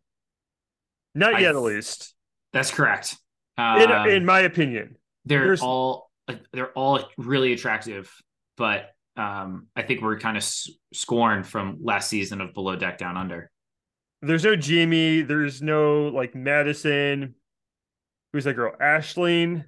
Not 1.14 1.34
I, 1.34 1.40
yet, 1.40 1.54
at 1.54 1.62
least. 1.62 2.14
That's 2.52 2.70
correct. 2.70 3.16
Um, 3.58 3.80
in, 3.80 4.10
in 4.10 4.24
my 4.24 4.40
opinion, 4.40 4.96
they're 5.24 5.46
There's... 5.46 5.62
all 5.62 6.10
they're 6.52 6.72
all 6.72 7.00
really 7.16 7.52
attractive, 7.52 8.12
but 8.56 8.90
um, 9.16 9.68
I 9.74 9.82
think 9.82 10.02
we're 10.02 10.18
kind 10.18 10.36
of 10.36 10.44
scorned 10.92 11.46
from 11.46 11.78
last 11.80 12.08
season 12.08 12.40
of 12.40 12.52
Below 12.52 12.76
Deck 12.76 12.98
Down 12.98 13.16
Under. 13.16 13.50
There's 14.22 14.44
no 14.44 14.56
Jamie. 14.56 15.22
There's 15.22 15.62
no 15.62 16.08
like 16.08 16.34
Madison. 16.34 17.34
Who's 18.32 18.44
that 18.44 18.54
girl? 18.54 18.74
Ashling 18.80 19.64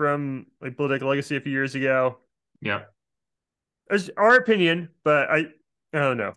from 0.00 0.46
like 0.62 0.78
Deck 0.78 1.02
Legacy 1.02 1.36
a 1.36 1.42
few 1.42 1.52
years 1.52 1.74
ago. 1.74 2.16
Yeah. 2.62 2.84
It's 3.90 4.08
our 4.16 4.36
opinion, 4.36 4.88
but 5.04 5.30
I 5.30 5.40
I 5.92 5.98
don't 5.98 6.16
know. 6.16 6.32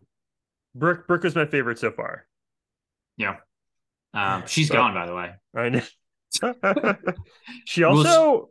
Brooke 0.75 1.07
Brooke 1.07 1.23
was 1.23 1.33
my 1.33 1.45
favorite 1.45 1.79
so 1.79 1.89
far. 1.89 2.27
Yeah. 3.15 3.37
Um, 4.13 4.43
she's 4.47 4.67
but, 4.67 4.75
gone, 4.75 4.93
by 4.93 5.05
the 5.05 5.15
way. 5.15 5.31
I 5.55 5.69
know. 5.69 6.95
she 7.65 7.83
also 7.83 8.49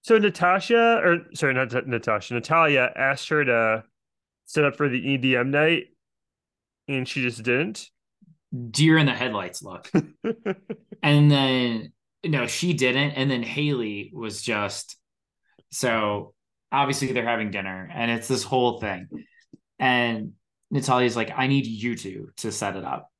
so 0.00 0.16
Natasha 0.16 1.02
or 1.04 1.26
sorry, 1.34 1.52
not 1.52 1.86
Natasha, 1.86 2.32
Natalya 2.32 2.90
asked 2.96 3.28
her 3.28 3.44
to 3.44 3.84
set 4.46 4.64
up 4.64 4.76
for 4.76 4.88
the 4.88 4.98
EDM 4.98 5.48
night 5.48 5.88
and 6.88 7.06
she 7.06 7.20
just 7.20 7.42
didn't. 7.42 7.90
Deer 8.70 8.96
in 8.96 9.04
the 9.04 9.12
headlights 9.12 9.62
look. 9.62 9.92
and 11.02 11.30
then 11.30 11.92
no, 12.24 12.46
she 12.46 12.72
didn't. 12.72 13.12
And 13.12 13.30
then 13.30 13.42
Haley 13.42 14.10
was 14.14 14.42
just 14.42 14.96
so 15.70 16.34
obviously 16.70 17.12
they're 17.12 17.26
having 17.26 17.50
dinner 17.50 17.88
and 17.92 18.10
it's 18.10 18.28
this 18.28 18.42
whole 18.42 18.80
thing. 18.80 19.08
And 19.78 20.32
Natalya's 20.70 21.16
like, 21.16 21.32
I 21.36 21.46
need 21.46 21.66
you 21.66 21.96
two 21.96 22.30
to 22.38 22.52
set 22.52 22.76
it 22.76 22.84
up. 22.84 23.10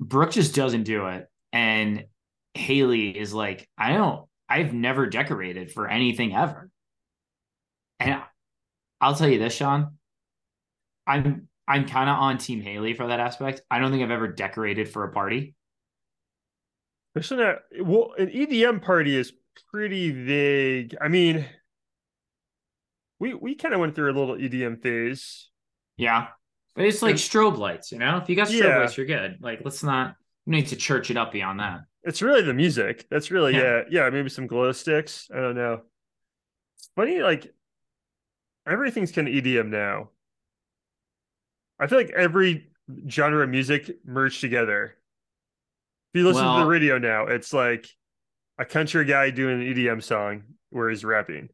Brooke 0.00 0.32
just 0.32 0.54
doesn't 0.54 0.84
do 0.84 1.06
it. 1.06 1.26
And 1.52 2.04
Haley 2.54 3.10
is 3.10 3.34
like, 3.34 3.68
I 3.76 3.92
don't, 3.92 4.26
I've 4.48 4.72
never 4.72 5.06
decorated 5.06 5.72
for 5.72 5.88
anything 5.88 6.34
ever. 6.34 6.70
And 8.00 8.22
I'll 9.00 9.14
tell 9.14 9.28
you 9.28 9.38
this, 9.38 9.54
Sean, 9.54 9.98
I'm 11.06 11.48
I'm 11.66 11.86
kind 11.86 12.10
of 12.10 12.16
on 12.18 12.38
Team 12.38 12.60
Haley 12.60 12.94
for 12.94 13.06
that 13.06 13.20
aspect. 13.20 13.62
I 13.70 13.78
don't 13.78 13.90
think 13.90 14.02
I've 14.02 14.10
ever 14.10 14.28
decorated 14.28 14.88
for 14.88 15.04
a 15.04 15.12
party. 15.12 15.54
Not 17.14 17.58
well, 17.80 18.12
an 18.18 18.28
EDM 18.28 18.82
party 18.82 19.16
is 19.16 19.32
pretty 19.70 20.10
vague. 20.10 20.96
I 21.00 21.08
mean, 21.08 21.46
we 23.20 23.34
we 23.34 23.54
kind 23.54 23.72
of 23.72 23.80
went 23.80 23.94
through 23.94 24.12
a 24.12 24.18
little 24.18 24.36
EDM 24.36 24.82
phase. 24.82 25.50
Yeah. 25.96 26.28
But 26.74 26.86
it's 26.86 27.02
like 27.02 27.16
strobe 27.16 27.56
lights, 27.56 27.92
you 27.92 27.98
know? 27.98 28.16
If 28.16 28.28
you 28.28 28.34
got 28.34 28.48
strobe 28.48 28.64
yeah. 28.64 28.78
lights, 28.78 28.96
you're 28.96 29.06
good. 29.06 29.38
Like, 29.40 29.60
let's 29.64 29.84
not 29.84 30.16
need 30.44 30.66
to 30.68 30.76
church 30.76 31.10
it 31.10 31.16
up 31.16 31.30
beyond 31.30 31.60
that. 31.60 31.82
It's 32.02 32.20
really 32.20 32.42
the 32.42 32.52
music. 32.52 33.06
That's 33.10 33.30
really 33.30 33.54
yeah, 33.54 33.82
yeah, 33.88 34.04
yeah 34.04 34.10
maybe 34.10 34.28
some 34.28 34.46
glow 34.46 34.72
sticks. 34.72 35.28
I 35.32 35.40
don't 35.40 35.54
know. 35.54 35.82
It's 36.76 36.90
funny, 36.96 37.20
like 37.22 37.54
everything's 38.66 39.12
kind 39.12 39.28
of 39.28 39.34
EDM 39.34 39.68
now. 39.68 40.10
I 41.78 41.86
feel 41.86 41.98
like 41.98 42.10
every 42.10 42.70
genre 43.08 43.44
of 43.44 43.50
music 43.50 43.90
merged 44.04 44.40
together. 44.40 44.96
If 46.14 46.20
you 46.20 46.28
listen 46.28 46.44
well, 46.44 46.58
to 46.58 46.64
the 46.64 46.70
radio 46.70 46.96
now, 46.96 47.26
it's 47.26 47.52
like 47.52 47.88
a 48.56 48.64
country 48.64 49.04
guy 49.04 49.30
doing 49.30 49.60
an 49.60 49.74
EDM 49.74 50.00
song 50.00 50.44
where 50.70 50.88
he's 50.88 51.04
rapping. 51.04 51.48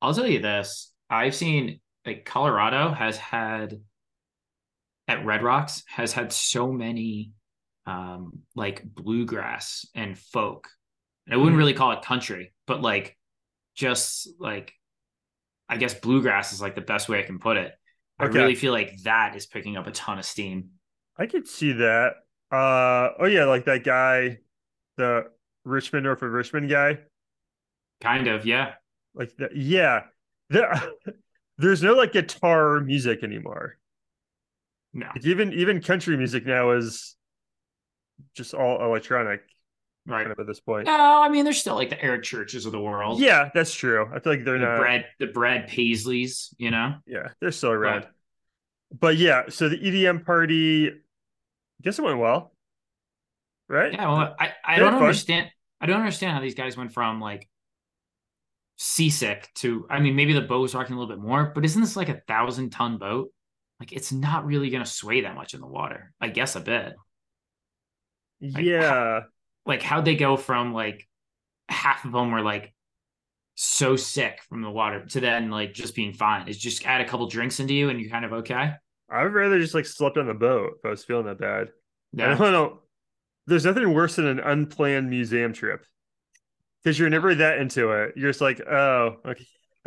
I'll 0.00 0.14
tell 0.14 0.26
you 0.26 0.40
this. 0.40 0.90
I've 1.10 1.34
seen 1.34 1.80
like 2.06 2.24
Colorado 2.24 2.90
has 2.90 3.18
had 3.18 3.78
at 5.08 5.26
Red 5.26 5.42
Rocks 5.42 5.82
has 5.88 6.14
had 6.14 6.32
so 6.32 6.72
many 6.72 7.32
um, 7.84 8.38
like 8.56 8.82
bluegrass 8.82 9.84
and 9.94 10.16
folk. 10.16 10.68
And 11.26 11.34
I 11.34 11.36
wouldn't 11.36 11.52
mm-hmm. 11.52 11.58
really 11.58 11.74
call 11.74 11.92
it 11.92 12.00
country, 12.00 12.54
but 12.66 12.80
like 12.80 13.14
just 13.74 14.26
like 14.40 14.72
I 15.68 15.76
guess 15.76 15.92
bluegrass 15.92 16.54
is 16.54 16.62
like 16.62 16.74
the 16.74 16.80
best 16.80 17.10
way 17.10 17.18
I 17.18 17.24
can 17.24 17.38
put 17.38 17.58
it. 17.58 17.74
I 18.18 18.24
really 18.24 18.54
feel 18.54 18.72
like 18.72 19.02
that 19.02 19.36
is 19.36 19.44
picking 19.44 19.76
up 19.76 19.86
a 19.86 19.92
ton 19.92 20.18
of 20.18 20.24
steam. 20.24 20.70
I 21.18 21.26
could 21.26 21.46
see 21.46 21.72
that. 21.72 22.14
Uh 22.50 23.10
oh 23.18 23.26
yeah, 23.26 23.44
like 23.44 23.66
that 23.66 23.84
guy, 23.84 24.38
the 24.96 25.26
Richmond 25.64 26.06
or 26.06 26.16
for 26.16 26.30
Richmond 26.30 26.70
guy. 26.70 26.98
Kind 28.00 28.28
of, 28.28 28.46
yeah. 28.46 28.74
Like 29.14 29.36
that, 29.36 29.56
yeah. 29.56 30.04
There, 30.50 30.72
there's 31.58 31.82
no 31.82 31.94
like 31.94 32.12
guitar 32.12 32.80
music 32.80 33.22
anymore. 33.22 33.76
No. 34.94 35.08
Like 35.14 35.26
even 35.26 35.52
even 35.52 35.82
country 35.82 36.16
music 36.16 36.46
now 36.46 36.70
is 36.70 37.16
just 38.34 38.54
all 38.54 38.82
electronic 38.82 39.42
right 40.06 40.22
kind 40.22 40.32
of 40.32 40.38
at 40.38 40.46
this 40.46 40.60
point. 40.60 40.86
No, 40.86 41.22
I 41.22 41.28
mean 41.28 41.44
there's 41.44 41.60
still 41.60 41.74
like 41.74 41.90
the 41.90 42.02
Eric 42.02 42.22
Churches 42.22 42.66
of 42.66 42.72
the 42.72 42.80
world. 42.80 43.20
Yeah, 43.20 43.50
that's 43.54 43.74
true. 43.74 44.08
I 44.12 44.20
feel 44.20 44.32
like 44.32 44.44
they're 44.44 44.58
the 44.58 44.64
not 44.64 44.78
Brad 44.78 45.04
the 45.18 45.26
Brad 45.26 45.68
Paisleys, 45.68 46.54
you 46.56 46.70
know. 46.70 46.94
Yeah, 47.06 47.28
they're 47.40 47.52
still 47.52 47.72
around. 47.72 48.06
But, 48.90 49.00
but 49.00 49.16
yeah, 49.16 49.44
so 49.48 49.68
the 49.68 49.78
EDM 49.78 50.24
party, 50.24 50.92
guess 51.82 51.98
it 51.98 52.02
went 52.02 52.18
well, 52.18 52.52
right? 53.68 53.92
Yeah, 53.92 54.08
well, 54.08 54.34
I 54.38 54.52
I 54.64 54.78
don't 54.78 54.94
understand. 54.94 55.48
I 55.80 55.86
don't 55.86 55.98
understand 56.00 56.32
how 56.32 56.40
these 56.40 56.54
guys 56.54 56.76
went 56.76 56.92
from 56.92 57.20
like 57.20 57.48
seasick 58.76 59.48
to. 59.56 59.86
I 59.90 60.00
mean, 60.00 60.16
maybe 60.16 60.32
the 60.32 60.40
boat 60.40 60.60
was 60.60 60.74
rocking 60.74 60.96
a 60.96 60.98
little 60.98 61.14
bit 61.14 61.22
more, 61.22 61.52
but 61.54 61.64
isn't 61.64 61.80
this 61.80 61.96
like 61.96 62.08
a 62.08 62.20
thousand 62.26 62.70
ton 62.70 62.98
boat? 62.98 63.32
Like 63.80 63.92
it's 63.92 64.12
not 64.12 64.44
really 64.44 64.70
going 64.70 64.82
to 64.82 64.90
sway 64.90 65.20
that 65.20 65.36
much 65.36 65.54
in 65.54 65.60
the 65.60 65.66
water. 65.66 66.12
I 66.20 66.28
guess 66.28 66.56
a 66.56 66.60
bit. 66.60 66.94
Like, 68.40 68.64
yeah. 68.64 68.80
How, 68.80 69.22
like 69.66 69.82
how'd 69.82 70.04
they 70.04 70.16
go 70.16 70.36
from 70.36 70.72
like 70.72 71.06
half 71.68 72.04
of 72.04 72.12
them 72.12 72.30
were 72.30 72.42
like 72.42 72.74
so 73.54 73.96
sick 73.96 74.40
from 74.48 74.62
the 74.62 74.70
water 74.70 75.04
to 75.06 75.20
then 75.20 75.50
like 75.50 75.74
just 75.74 75.94
being 75.94 76.12
fine? 76.12 76.48
Is 76.48 76.58
just 76.58 76.84
add 76.86 77.02
a 77.02 77.08
couple 77.08 77.28
drinks 77.28 77.60
into 77.60 77.74
you 77.74 77.88
and 77.88 78.00
you're 78.00 78.10
kind 78.10 78.24
of 78.24 78.32
okay. 78.32 78.72
I 79.10 79.22
would 79.22 79.32
rather 79.32 79.58
just 79.58 79.74
like 79.74 79.86
slept 79.86 80.18
on 80.18 80.26
the 80.26 80.34
boat 80.34 80.74
if 80.78 80.84
I 80.84 80.90
was 80.90 81.04
feeling 81.04 81.26
that 81.26 81.38
bad. 81.38 81.68
Yeah. 82.12 82.32
I 82.32 82.34
don't 82.36 82.52
know. 82.52 82.80
There's 83.46 83.64
nothing 83.64 83.94
worse 83.94 84.16
than 84.16 84.26
an 84.26 84.40
unplanned 84.40 85.08
museum 85.08 85.52
trip 85.52 85.84
because 86.82 86.98
you're 86.98 87.08
never 87.10 87.34
that 87.34 87.58
into 87.58 87.92
it. 87.92 88.14
You're 88.16 88.30
just 88.30 88.40
like, 88.40 88.60
oh, 88.60 89.16
okay. 89.26 89.46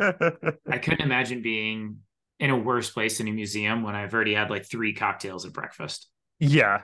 I 0.68 0.78
couldn't 0.78 1.00
imagine 1.00 1.42
being 1.42 1.98
in 2.40 2.50
a 2.50 2.56
worse 2.56 2.90
place 2.90 3.20
in 3.20 3.28
a 3.28 3.30
museum 3.30 3.84
when 3.84 3.94
I've 3.94 4.12
already 4.12 4.34
had 4.34 4.50
like 4.50 4.68
three 4.68 4.94
cocktails 4.94 5.46
at 5.46 5.52
breakfast. 5.52 6.08
Yeah, 6.40 6.82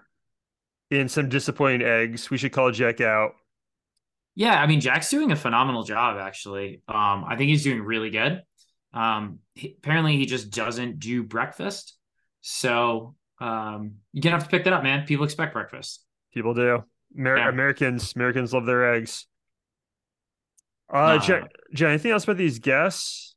And 0.93 1.11
some 1.11 1.29
disappointing 1.29 1.83
eggs. 1.83 2.31
We 2.31 2.39
should 2.39 2.53
call 2.53 2.71
Jack 2.71 3.01
out. 3.01 3.33
Yeah, 4.37 4.55
I 4.63 4.69
mean 4.69 4.81
Jack's 4.81 5.11
doing 5.11 5.33
a 5.33 5.37
phenomenal 5.37 5.83
job 5.83 6.17
actually. 6.17 6.83
Um, 6.87 7.25
I 7.29 7.35
think 7.37 7.49
he's 7.49 7.65
doing 7.65 7.83
really 7.83 8.11
good. 8.11 8.41
Um, 8.95 9.41
he, 9.55 9.75
apparently 9.77 10.17
he 10.17 10.27
just 10.27 10.51
doesn't 10.51 11.01
do 11.01 11.25
breakfast, 11.25 11.98
so 12.49 13.15
um, 13.41 13.97
you're 14.15 14.23
gonna 14.23 14.37
have 14.37 14.45
to 14.45 14.49
pick 14.49 14.65
that 14.65 14.73
up, 14.73 14.83
man. 14.83 15.07
People 15.07 15.27
expect 15.27 15.53
breakfast. 15.53 16.03
People 16.33 16.55
do. 16.55 16.83
Amer- 17.17 17.37
yeah. 17.37 17.49
Americans, 17.49 18.15
Americans 18.17 18.55
love 18.55 18.65
their 18.65 18.95
eggs. 18.95 19.27
Uh, 20.91 20.97
uh 20.97 21.19
Jack, 21.19 21.51
Jack, 21.75 21.89
anything 21.89 22.11
else 22.11 22.25
about 22.25 22.39
these 22.39 22.59
guests? 22.59 23.35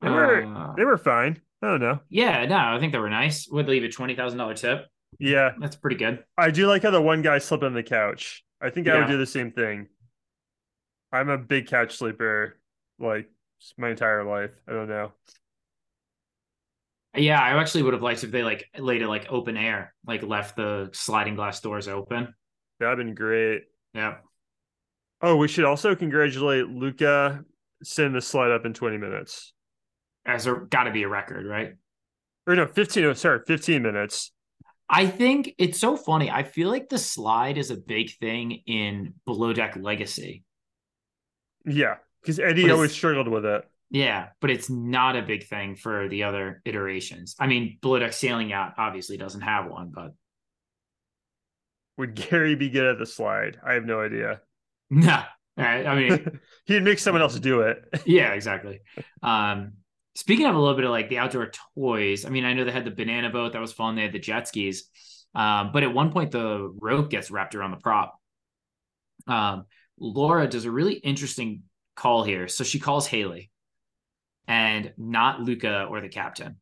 They 0.00 0.08
were 0.08 0.44
uh, 0.44 0.74
they 0.76 0.84
were 0.84 0.96
fine. 0.96 1.40
I 1.60 1.66
don't 1.66 1.80
know. 1.80 1.98
Yeah, 2.08 2.46
no, 2.46 2.56
I 2.56 2.78
think 2.78 2.92
they 2.92 2.98
were 2.98 3.10
nice. 3.10 3.48
Would 3.48 3.68
leave 3.68 3.82
a 3.82 3.88
twenty 3.88 4.14
thousand 4.14 4.38
dollar 4.38 4.54
tip. 4.54 4.86
Yeah, 5.18 5.50
that's 5.60 5.74
pretty 5.74 5.96
good. 5.96 6.24
I 6.38 6.52
do 6.52 6.68
like 6.68 6.84
how 6.84 6.92
the 6.92 7.02
one 7.02 7.22
guy 7.22 7.38
slept 7.38 7.64
on 7.64 7.74
the 7.74 7.82
couch. 7.82 8.44
I 8.62 8.70
think 8.70 8.88
I 8.88 8.98
would 8.98 9.08
do 9.08 9.18
the 9.18 9.26
same 9.26 9.50
thing. 9.50 9.88
I'm 11.12 11.28
a 11.28 11.36
big 11.36 11.66
couch 11.66 11.96
sleeper, 11.96 12.58
like 13.00 13.28
my 13.76 13.90
entire 13.90 14.22
life. 14.22 14.52
I 14.68 14.72
don't 14.72 14.88
know. 14.88 15.12
Yeah, 17.16 17.40
I 17.40 17.60
actually 17.60 17.82
would 17.82 17.92
have 17.92 18.02
liked 18.02 18.22
if 18.22 18.30
they 18.30 18.42
like 18.42 18.66
laid 18.78 19.02
it 19.02 19.08
like 19.08 19.26
open 19.30 19.56
air, 19.56 19.94
like 20.06 20.22
left 20.22 20.56
the 20.56 20.90
sliding 20.92 21.34
glass 21.34 21.60
doors 21.60 21.88
open. 21.88 22.34
That'd 22.78 22.98
been 22.98 23.14
great. 23.14 23.62
Yeah. 23.94 24.16
Oh, 25.20 25.36
we 25.36 25.48
should 25.48 25.64
also 25.64 25.94
congratulate 25.94 26.66
Luka 26.66 27.44
send 27.82 28.14
the 28.14 28.20
slide 28.20 28.52
up 28.52 28.64
in 28.64 28.74
20 28.74 28.96
minutes. 28.96 29.52
As 30.24 30.46
a 30.46 30.54
got 30.54 30.84
to 30.84 30.92
be 30.92 31.02
a 31.02 31.08
record, 31.08 31.46
right? 31.46 31.74
Or 32.46 32.54
no, 32.54 32.66
15. 32.66 33.04
Oh, 33.04 33.12
sorry, 33.14 33.40
15 33.46 33.82
minutes. 33.82 34.32
I 34.88 35.06
think 35.06 35.54
it's 35.58 35.78
so 35.78 35.96
funny. 35.96 36.30
I 36.30 36.42
feel 36.42 36.68
like 36.68 36.88
the 36.88 36.98
slide 36.98 37.58
is 37.58 37.70
a 37.70 37.76
big 37.76 38.10
thing 38.18 38.62
in 38.66 39.14
Below 39.24 39.52
Deck 39.52 39.76
Legacy. 39.80 40.42
Yeah, 41.64 41.96
because 42.20 42.40
Eddie 42.40 42.70
always 42.70 42.92
struggled 42.92 43.28
with 43.28 43.44
it. 43.44 43.69
Yeah, 43.90 44.28
but 44.40 44.50
it's 44.50 44.70
not 44.70 45.16
a 45.16 45.22
big 45.22 45.48
thing 45.48 45.74
for 45.74 46.08
the 46.08 46.22
other 46.22 46.62
iterations. 46.64 47.34
I 47.40 47.48
mean, 47.48 47.78
Below 47.82 47.98
Deck 47.98 48.12
Sailing 48.12 48.50
Yacht 48.50 48.74
obviously 48.78 49.16
doesn't 49.16 49.40
have 49.40 49.68
one, 49.68 49.90
but 49.92 50.12
Would 51.98 52.14
Gary 52.14 52.54
be 52.54 52.70
good 52.70 52.86
at 52.86 52.98
the 52.98 53.06
slide? 53.06 53.58
I 53.66 53.74
have 53.74 53.84
no 53.84 54.00
idea. 54.00 54.40
no. 54.90 55.22
I 55.56 55.84
I 55.84 55.94
mean, 55.96 56.40
He'd 56.66 56.82
make 56.82 56.98
someone 57.00 57.22
else 57.22 57.38
do 57.38 57.62
it. 57.62 57.84
yeah, 58.06 58.32
exactly. 58.32 58.80
Um, 59.22 59.72
speaking 60.14 60.46
of 60.46 60.54
a 60.54 60.58
little 60.58 60.76
bit 60.76 60.84
of 60.84 60.90
like 60.90 61.08
the 61.08 61.18
outdoor 61.18 61.50
toys, 61.74 62.24
I 62.24 62.28
mean, 62.28 62.44
I 62.44 62.54
know 62.54 62.64
they 62.64 62.70
had 62.72 62.84
the 62.84 62.90
banana 62.92 63.30
boat 63.30 63.52
that 63.52 63.60
was 63.60 63.72
fun. 63.72 63.96
They 63.96 64.02
had 64.02 64.12
the 64.12 64.20
jet 64.20 64.46
skis, 64.46 64.88
um, 65.34 65.72
but 65.72 65.82
at 65.82 65.92
one 65.92 66.12
point 66.12 66.30
the 66.30 66.72
rope 66.80 67.10
gets 67.10 67.30
wrapped 67.30 67.54
around 67.56 67.72
the 67.72 67.76
prop. 67.78 68.18
Um, 69.26 69.66
Laura 69.98 70.46
does 70.48 70.64
a 70.64 70.70
really 70.70 70.94
interesting 70.94 71.64
call 71.96 72.24
here. 72.24 72.48
So 72.48 72.64
she 72.64 72.78
calls 72.78 73.06
Haley, 73.06 73.50
and 74.50 74.92
not 74.98 75.40
Luka 75.40 75.84
or 75.84 76.00
the 76.00 76.08
captain. 76.08 76.56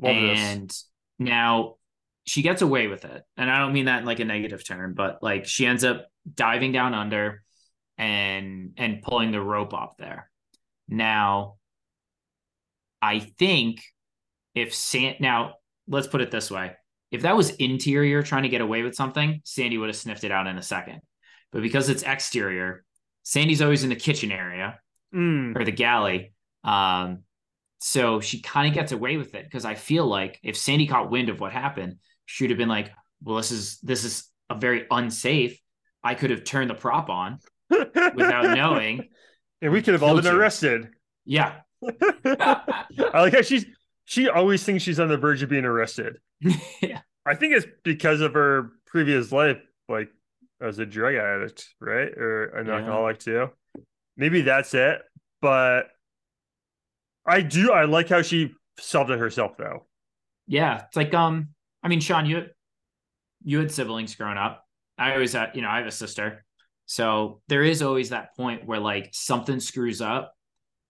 Love 0.00 0.14
this. 0.14 0.38
and 0.40 0.76
now 1.18 1.76
she 2.26 2.42
gets 2.42 2.60
away 2.60 2.86
with 2.88 3.06
it 3.06 3.22
and 3.38 3.50
i 3.50 3.58
don't 3.60 3.72
mean 3.72 3.86
that 3.86 4.00
in 4.00 4.04
like 4.04 4.20
a 4.20 4.24
negative 4.26 4.62
term 4.62 4.92
but 4.92 5.22
like 5.22 5.46
she 5.46 5.64
ends 5.64 5.84
up 5.84 6.06
diving 6.34 6.70
down 6.72 6.92
under 6.92 7.42
and 7.96 8.72
and 8.76 9.00
pulling 9.00 9.30
the 9.30 9.40
rope 9.40 9.72
up 9.72 9.94
there 9.98 10.28
now 10.88 11.54
i 13.00 13.20
think 13.20 13.82
if 14.54 14.74
san 14.74 15.14
now 15.18 15.54
let's 15.88 16.08
put 16.08 16.20
it 16.20 16.30
this 16.30 16.50
way 16.50 16.72
if 17.10 17.22
that 17.22 17.36
was 17.36 17.50
interior 17.50 18.22
trying 18.22 18.42
to 18.42 18.50
get 18.50 18.60
away 18.60 18.82
with 18.82 18.94
something 18.94 19.40
sandy 19.44 19.78
would 19.78 19.88
have 19.88 19.96
sniffed 19.96 20.24
it 20.24 20.32
out 20.32 20.46
in 20.46 20.58
a 20.58 20.62
second 20.62 21.00
but 21.52 21.62
because 21.62 21.88
it's 21.88 22.02
exterior 22.02 22.84
sandy's 23.22 23.62
always 23.62 23.82
in 23.82 23.88
the 23.88 23.96
kitchen 23.96 24.30
area 24.30 24.78
Mm, 25.14 25.56
or 25.56 25.64
the 25.64 25.70
galley. 25.72 26.32
Um, 26.66 27.20
so 27.80 28.20
she 28.20 28.42
kind 28.42 28.68
of 28.68 28.74
gets 28.74 28.92
away 28.92 29.16
with 29.16 29.34
it 29.34 29.44
because 29.44 29.64
I 29.64 29.74
feel 29.74 30.06
like 30.06 30.38
if 30.42 30.56
Sandy 30.56 30.86
caught 30.86 31.10
wind 31.10 31.28
of 31.28 31.40
what 31.40 31.52
happened, 31.52 31.96
she 32.26 32.44
would 32.44 32.50
have 32.50 32.58
been 32.58 32.68
like, 32.68 32.90
"Well, 33.22 33.36
this 33.36 33.52
is 33.52 33.78
this 33.80 34.04
is 34.04 34.28
a 34.50 34.54
very 34.56 34.86
unsafe. 34.90 35.58
I 36.04 36.14
could 36.14 36.30
have 36.30 36.44
turned 36.44 36.70
the 36.70 36.74
prop 36.74 37.08
on 37.10 37.38
without 37.70 38.56
knowing." 38.56 39.08
and 39.62 39.72
we 39.72 39.80
could 39.82 39.94
have 39.94 40.02
all 40.02 40.14
been 40.16 40.24
you. 40.24 40.30
arrested. 40.38 40.88
Yeah, 41.24 41.60
I 41.82 42.74
like 43.14 43.34
how 43.34 43.42
she's 43.42 43.66
she 44.04 44.28
always 44.28 44.62
thinks 44.64 44.82
she's 44.84 45.00
on 45.00 45.08
the 45.08 45.16
verge 45.18 45.42
of 45.42 45.48
being 45.48 45.64
arrested. 45.64 46.18
yeah, 46.82 47.00
I 47.24 47.34
think 47.34 47.54
it's 47.54 47.66
because 47.84 48.20
of 48.20 48.34
her 48.34 48.70
previous 48.86 49.32
life, 49.32 49.58
like 49.88 50.08
as 50.60 50.78
a 50.78 50.86
drug 50.86 51.14
addict, 51.14 51.68
right? 51.80 52.08
Or 52.16 52.44
an 52.56 52.66
Yeah. 52.66 52.76
alcoholic 52.76 53.18
too. 53.18 53.50
Maybe 54.16 54.42
that's 54.42 54.72
it. 54.74 55.02
But 55.42 55.88
I 57.26 57.40
do 57.42 57.72
I 57.72 57.84
like 57.84 58.08
how 58.08 58.22
she 58.22 58.52
solved 58.78 59.10
it 59.10 59.18
herself 59.18 59.56
though. 59.56 59.86
yeah. 60.46 60.82
It's 60.86 60.96
like, 60.96 61.12
um, 61.14 61.48
I 61.82 61.88
mean, 61.88 62.00
Sean, 62.00 62.26
you 62.26 62.46
you 63.44 63.58
had 63.58 63.70
siblings 63.72 64.14
growing 64.14 64.38
up. 64.38 64.64
I 64.98 65.12
always 65.12 65.32
had, 65.34 65.50
you 65.54 65.62
know, 65.62 65.68
I 65.68 65.78
have 65.78 65.86
a 65.86 65.92
sister, 65.92 66.44
so 66.86 67.40
there 67.48 67.62
is 67.62 67.82
always 67.82 68.10
that 68.10 68.34
point 68.36 68.66
where 68.66 68.80
like 68.80 69.10
something 69.12 69.60
screws 69.60 70.00
up, 70.00 70.32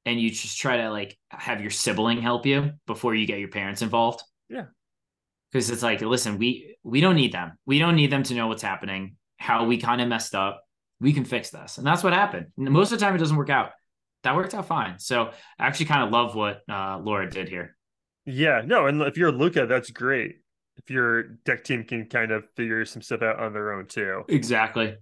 and 0.04 0.20
you 0.20 0.30
just 0.30 0.58
try 0.58 0.76
to 0.78 0.90
like 0.90 1.18
have 1.30 1.60
your 1.60 1.70
sibling 1.70 2.22
help 2.22 2.46
you 2.46 2.72
before 2.86 3.14
you 3.14 3.26
get 3.26 3.40
your 3.40 3.48
parents 3.48 3.82
involved. 3.82 4.22
Yeah. 4.48 4.66
because 5.50 5.70
it's 5.70 5.82
like, 5.82 6.00
listen, 6.02 6.38
we 6.38 6.76
we 6.82 7.00
don't 7.00 7.16
need 7.16 7.32
them. 7.32 7.52
We 7.66 7.78
don't 7.78 7.96
need 7.96 8.10
them 8.12 8.22
to 8.24 8.34
know 8.34 8.46
what's 8.48 8.62
happening, 8.62 9.16
how 9.38 9.64
we 9.66 9.78
kind 9.78 10.00
of 10.00 10.08
messed 10.08 10.34
up. 10.34 10.62
We 11.00 11.12
can 11.12 11.24
fix 11.24 11.50
this, 11.50 11.78
and 11.78 11.86
that's 11.86 12.02
what 12.04 12.12
happened. 12.12 12.46
And 12.56 12.70
most 12.70 12.92
of 12.92 12.98
the 12.98 13.04
time, 13.04 13.14
it 13.14 13.18
doesn't 13.18 13.36
work 13.36 13.50
out. 13.50 13.70
That 14.26 14.34
worked 14.34 14.54
out 14.54 14.66
fine. 14.66 14.98
So 14.98 15.30
I 15.56 15.68
actually 15.68 15.86
kind 15.86 16.02
of 16.02 16.10
love 16.10 16.34
what 16.34 16.62
uh, 16.68 16.98
Laura 16.98 17.30
did 17.30 17.48
here. 17.48 17.76
Yeah, 18.24 18.60
no, 18.66 18.86
and 18.86 19.00
if 19.02 19.16
you're 19.16 19.30
Luka, 19.30 19.66
that's 19.66 19.90
great. 19.90 20.40
If 20.78 20.90
your 20.90 21.22
deck 21.44 21.62
team 21.62 21.84
can 21.84 22.06
kind 22.06 22.32
of 22.32 22.42
figure 22.56 22.84
some 22.84 23.02
stuff 23.02 23.22
out 23.22 23.38
on 23.38 23.52
their 23.52 23.72
own 23.72 23.86
too. 23.86 24.24
Exactly. 24.28 24.96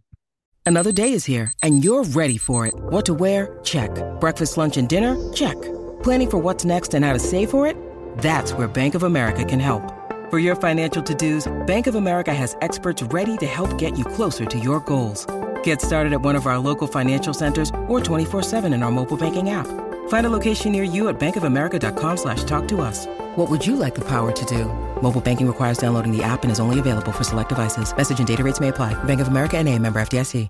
Another 0.67 0.93
day 0.93 1.15
is 1.15 1.25
here, 1.25 1.51
and 1.63 1.83
you're 1.83 2.05
ready 2.05 2.37
for 2.37 2.67
it. 2.67 2.75
What 2.75 3.07
to 3.07 3.15
wear? 3.15 3.59
Check. 3.65 3.91
Breakfast, 4.21 4.59
lunch, 4.59 4.77
and 4.77 4.91
dinner? 4.91 5.17
Check. 5.33 5.57
Planning 6.03 6.29
for 6.29 6.37
what's 6.37 6.67
next 6.67 6.93
and 6.93 7.03
how 7.03 7.15
to 7.15 7.19
save 7.19 7.49
for 7.49 7.67
it? 7.67 7.79
That's 8.19 8.53
where 8.53 8.69
Bank 8.69 8.95
of 8.95 9.05
America 9.05 9.47
can 9.47 9.59
help. 9.59 9.91
For 10.29 10.39
your 10.39 10.55
financial 10.55 11.03
to 11.03 11.15
dos, 11.15 11.51
Bank 11.67 11.87
of 11.87 11.95
America 11.95 12.35
has 12.35 12.59
experts 12.61 13.03
ready 13.05 13.39
to 13.39 13.47
help 13.47 13.79
get 13.79 13.97
you 13.97 14.05
closer 14.05 14.45
to 14.45 14.59
your 14.59 14.81
goals. 14.81 15.27
Get 15.65 15.83
started 15.83 16.15
at 16.15 16.23
one 16.23 16.37
of 16.37 16.47
our 16.47 16.59
local 16.59 16.87
financial 16.87 17.35
centers 17.35 17.69
or 17.87 18.01
24-7 18.01 18.73
in 18.73 18.83
our 18.83 18.91
mobile 18.91 19.19
banking 19.19 19.51
app. 19.51 19.67
Find 20.09 20.27
a 20.27 20.31
location 20.31 20.73
near 20.73 20.83
you 20.83 21.09
at 21.09 21.19
bankofamerica.com 21.21 22.17
slash 22.17 22.45
talk 22.45 22.67
to 22.69 22.81
us. 22.81 23.07
What 23.37 23.51
would 23.51 23.67
you 23.67 23.77
like 23.77 23.95
the 23.95 24.05
power 24.07 24.33
to 24.33 24.45
do? 24.47 24.67
Mobile 25.03 25.21
banking 25.21 25.47
requires 25.47 25.77
downloading 25.77 26.17
the 26.17 26.23
app 26.23 26.45
and 26.45 26.51
is 26.51 26.61
only 26.61 26.79
available 26.79 27.13
for 27.13 27.25
select 27.25 27.51
devices. 27.51 27.95
Message 27.95 28.19
and 28.19 28.29
data 28.29 28.43
rates 28.43 28.61
may 28.61 28.69
apply. 28.69 28.93
Bank 29.05 29.21
of 29.21 29.29
America 29.29 29.59
and 29.59 29.69
a 29.69 29.79
member 29.79 30.01
FDIC. 30.01 30.49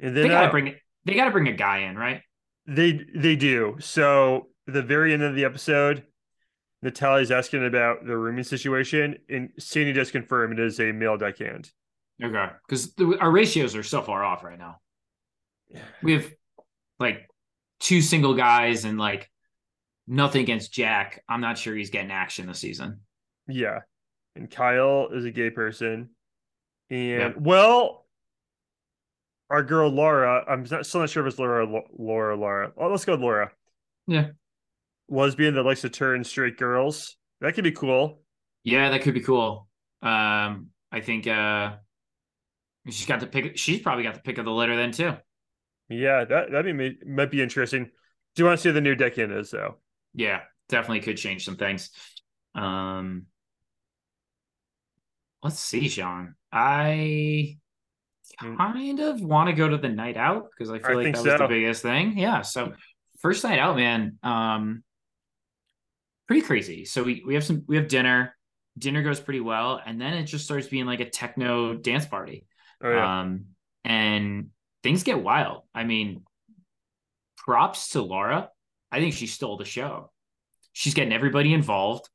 And 0.00 0.16
They 0.16 0.22
then 0.22 0.30
gotta 0.30 0.48
uh, 0.48 0.50
bring 0.50 0.74
they 1.04 1.14
gotta 1.14 1.30
bring 1.30 1.46
a 1.46 1.52
guy 1.52 1.78
in, 1.78 1.96
right? 1.96 2.22
They 2.66 3.00
they 3.14 3.36
do. 3.36 3.76
So 3.78 4.48
the 4.66 4.82
very 4.82 5.12
end 5.12 5.22
of 5.22 5.36
the 5.36 5.44
episode, 5.44 6.02
Natalya's 6.82 7.30
asking 7.30 7.64
about 7.64 8.04
the 8.04 8.16
rooming 8.16 8.42
situation, 8.42 9.18
and 9.28 9.50
Sandy 9.58 9.92
does 9.92 10.10
confirm 10.10 10.52
it 10.52 10.58
is 10.58 10.80
a 10.80 10.90
male 10.90 11.16
deckhand. 11.16 11.70
Okay, 12.22 12.46
because 12.68 12.92
our 13.20 13.30
ratios 13.30 13.76
are 13.76 13.82
so 13.82 14.02
far 14.02 14.24
off 14.24 14.42
right 14.44 14.58
now. 14.58 14.78
We 16.02 16.12
have 16.14 16.30
like 16.98 17.28
two 17.80 18.00
single 18.02 18.34
guys 18.34 18.84
and 18.84 18.98
like 18.98 19.30
nothing 20.06 20.42
against 20.42 20.72
Jack. 20.72 21.22
I'm 21.28 21.40
not 21.40 21.58
sure 21.58 21.74
he's 21.74 21.90
getting 21.90 22.10
action 22.10 22.46
this 22.46 22.58
season. 22.58 23.00
Yeah. 23.48 23.80
And 24.36 24.50
Kyle 24.50 25.08
is 25.12 25.24
a 25.24 25.30
gay 25.30 25.50
person. 25.50 26.10
And 26.90 27.20
Yep. 27.20 27.36
well, 27.38 28.06
our 29.50 29.62
girl 29.62 29.90
Laura, 29.90 30.44
I'm 30.48 30.64
not, 30.70 30.86
still 30.86 31.00
not 31.00 31.10
sure 31.10 31.26
if 31.26 31.30
it's 31.32 31.38
Laura, 31.38 31.66
Laura, 31.98 32.36
Laura. 32.36 32.72
Oh, 32.76 32.88
let's 32.88 33.04
go 33.04 33.12
with 33.12 33.20
Laura. 33.22 33.50
Yeah. 34.06 34.28
Lesbian 35.08 35.54
that 35.54 35.62
likes 35.64 35.82
to 35.82 35.90
turn 35.90 36.24
straight 36.24 36.56
girls. 36.56 37.16
That 37.40 37.54
could 37.54 37.64
be 37.64 37.72
cool. 37.72 38.22
Yeah, 38.64 38.90
that 38.90 39.02
could 39.02 39.14
be 39.14 39.20
cool. 39.20 39.68
Um, 40.02 40.68
I 40.90 41.00
think 41.00 41.26
uh 41.26 41.76
she's 42.86 43.06
got 43.06 43.20
the 43.20 43.26
pick. 43.26 43.56
She's 43.56 43.80
probably 43.80 44.04
got 44.04 44.14
the 44.14 44.20
pick 44.20 44.38
of 44.38 44.44
the 44.44 44.50
litter 44.50 44.76
then 44.76 44.92
too. 44.92 45.14
Yeah, 45.88 46.24
that 46.24 46.50
that 46.52 46.64
may, 46.64 46.96
might 47.06 47.30
be 47.30 47.42
interesting. 47.42 47.84
Do 47.84 48.42
you 48.42 48.46
want 48.46 48.58
to 48.58 48.62
see 48.62 48.70
the 48.70 48.80
new 48.80 48.94
deckhand 48.94 49.32
is 49.32 49.50
though? 49.50 49.76
Yeah, 50.14 50.40
definitely 50.68 51.00
could 51.00 51.16
change 51.16 51.44
some 51.44 51.56
things. 51.56 51.90
Um, 52.54 53.26
let's 55.42 55.58
see, 55.58 55.88
Sean. 55.88 56.34
I 56.50 57.58
Mm. 58.40 58.56
kind 58.56 59.00
of 59.00 59.20
want 59.20 59.50
to 59.50 59.52
go 59.54 59.68
to 59.68 59.76
the 59.76 59.88
night 59.88 60.16
out 60.16 60.48
because 60.50 60.70
I 60.70 60.78
feel 60.78 60.98
I 60.98 61.02
like 61.02 61.14
that 61.14 61.24
was 61.24 61.38
the 61.38 61.46
biggest 61.48 61.82
thing. 61.82 62.16
Yeah. 62.16 62.42
So 62.42 62.72
first 63.20 63.44
night 63.44 63.58
out, 63.58 63.76
man. 63.76 64.18
Um, 64.22 64.82
pretty 66.26 66.42
crazy. 66.42 66.84
So 66.84 67.02
we 67.02 67.22
we 67.26 67.34
have 67.34 67.44
some 67.44 67.64
we 67.66 67.76
have 67.76 67.88
dinner. 67.88 68.34
Dinner 68.78 69.02
goes 69.02 69.20
pretty 69.20 69.40
well, 69.40 69.80
and 69.84 70.00
then 70.00 70.14
it 70.14 70.24
just 70.24 70.46
starts 70.46 70.66
being 70.66 70.86
like 70.86 71.00
a 71.00 71.10
techno 71.10 71.74
dance 71.74 72.06
party. 72.06 72.46
Oh 72.82 72.90
yeah. 72.90 73.20
Um, 73.20 73.46
and 73.84 74.50
things 74.82 75.02
get 75.02 75.22
wild. 75.22 75.62
I 75.74 75.84
mean, 75.84 76.22
props 77.36 77.90
to 77.90 78.02
Laura. 78.02 78.50
I 78.90 79.00
think 79.00 79.14
she 79.14 79.26
stole 79.26 79.56
the 79.56 79.64
show. 79.64 80.10
She's 80.72 80.94
getting 80.94 81.12
everybody 81.12 81.52
involved, 81.54 82.08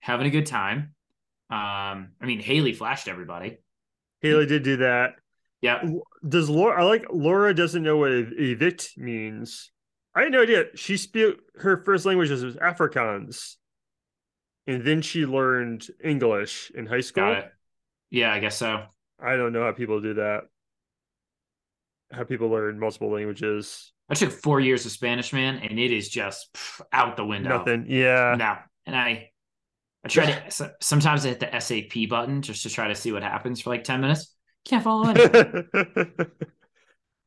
having 0.00 0.26
a 0.26 0.30
good 0.30 0.46
time. 0.46 0.94
Um, 1.50 2.10
I 2.20 2.26
mean, 2.26 2.40
Haley 2.40 2.72
flashed 2.72 3.08
everybody. 3.08 3.58
Haley 4.20 4.46
did 4.46 4.62
do 4.62 4.76
that. 4.78 5.14
Yeah. 5.60 5.82
Does 6.26 6.48
Laura? 6.48 6.82
I 6.82 6.86
like 6.86 7.06
Laura 7.10 7.54
doesn't 7.54 7.82
know 7.82 7.96
what 7.96 8.12
ev- 8.12 8.32
evict 8.36 8.92
means. 8.96 9.70
I 10.14 10.22
had 10.22 10.32
no 10.32 10.42
idea. 10.42 10.64
She 10.74 10.96
spoke 10.96 11.38
her 11.56 11.82
first 11.84 12.04
language 12.04 12.30
was 12.30 12.56
Afrikaans, 12.56 13.56
and 14.66 14.84
then 14.84 15.02
she 15.02 15.26
learned 15.26 15.86
English 16.02 16.70
in 16.74 16.86
high 16.86 17.00
school. 17.00 17.24
Got 17.24 17.38
it. 17.38 17.52
Yeah, 18.10 18.32
I 18.32 18.40
guess 18.40 18.56
so. 18.56 18.84
I 19.22 19.36
don't 19.36 19.52
know 19.52 19.64
how 19.64 19.72
people 19.72 20.00
do 20.00 20.14
that. 20.14 20.42
How 22.12 22.24
people 22.24 22.48
learn 22.48 22.78
multiple 22.78 23.10
languages. 23.10 23.92
I 24.08 24.14
took 24.14 24.32
four 24.32 24.60
years 24.60 24.84
of 24.86 24.92
Spanish, 24.92 25.32
man, 25.32 25.58
and 25.58 25.78
it 25.78 25.92
is 25.92 26.08
just 26.08 26.52
pff, 26.52 26.80
out 26.92 27.16
the 27.16 27.24
window. 27.24 27.58
Nothing. 27.58 27.86
Yeah. 27.88 28.34
No. 28.36 28.56
And 28.86 28.96
I 28.96 29.30
I 30.04 30.08
try 30.08 30.32
to 30.32 30.74
sometimes 30.80 31.24
I 31.24 31.28
hit 31.28 31.40
the 31.40 31.60
SAP 31.60 32.08
button 32.08 32.42
just 32.42 32.62
to 32.64 32.70
try 32.70 32.88
to 32.88 32.94
see 32.94 33.12
what 33.12 33.22
happens 33.22 33.60
for 33.60 33.70
like 33.70 33.84
10 33.84 34.00
minutes. 34.00 34.34
Can't 34.64 34.82
follow 34.82 35.12
it. 35.14 36.30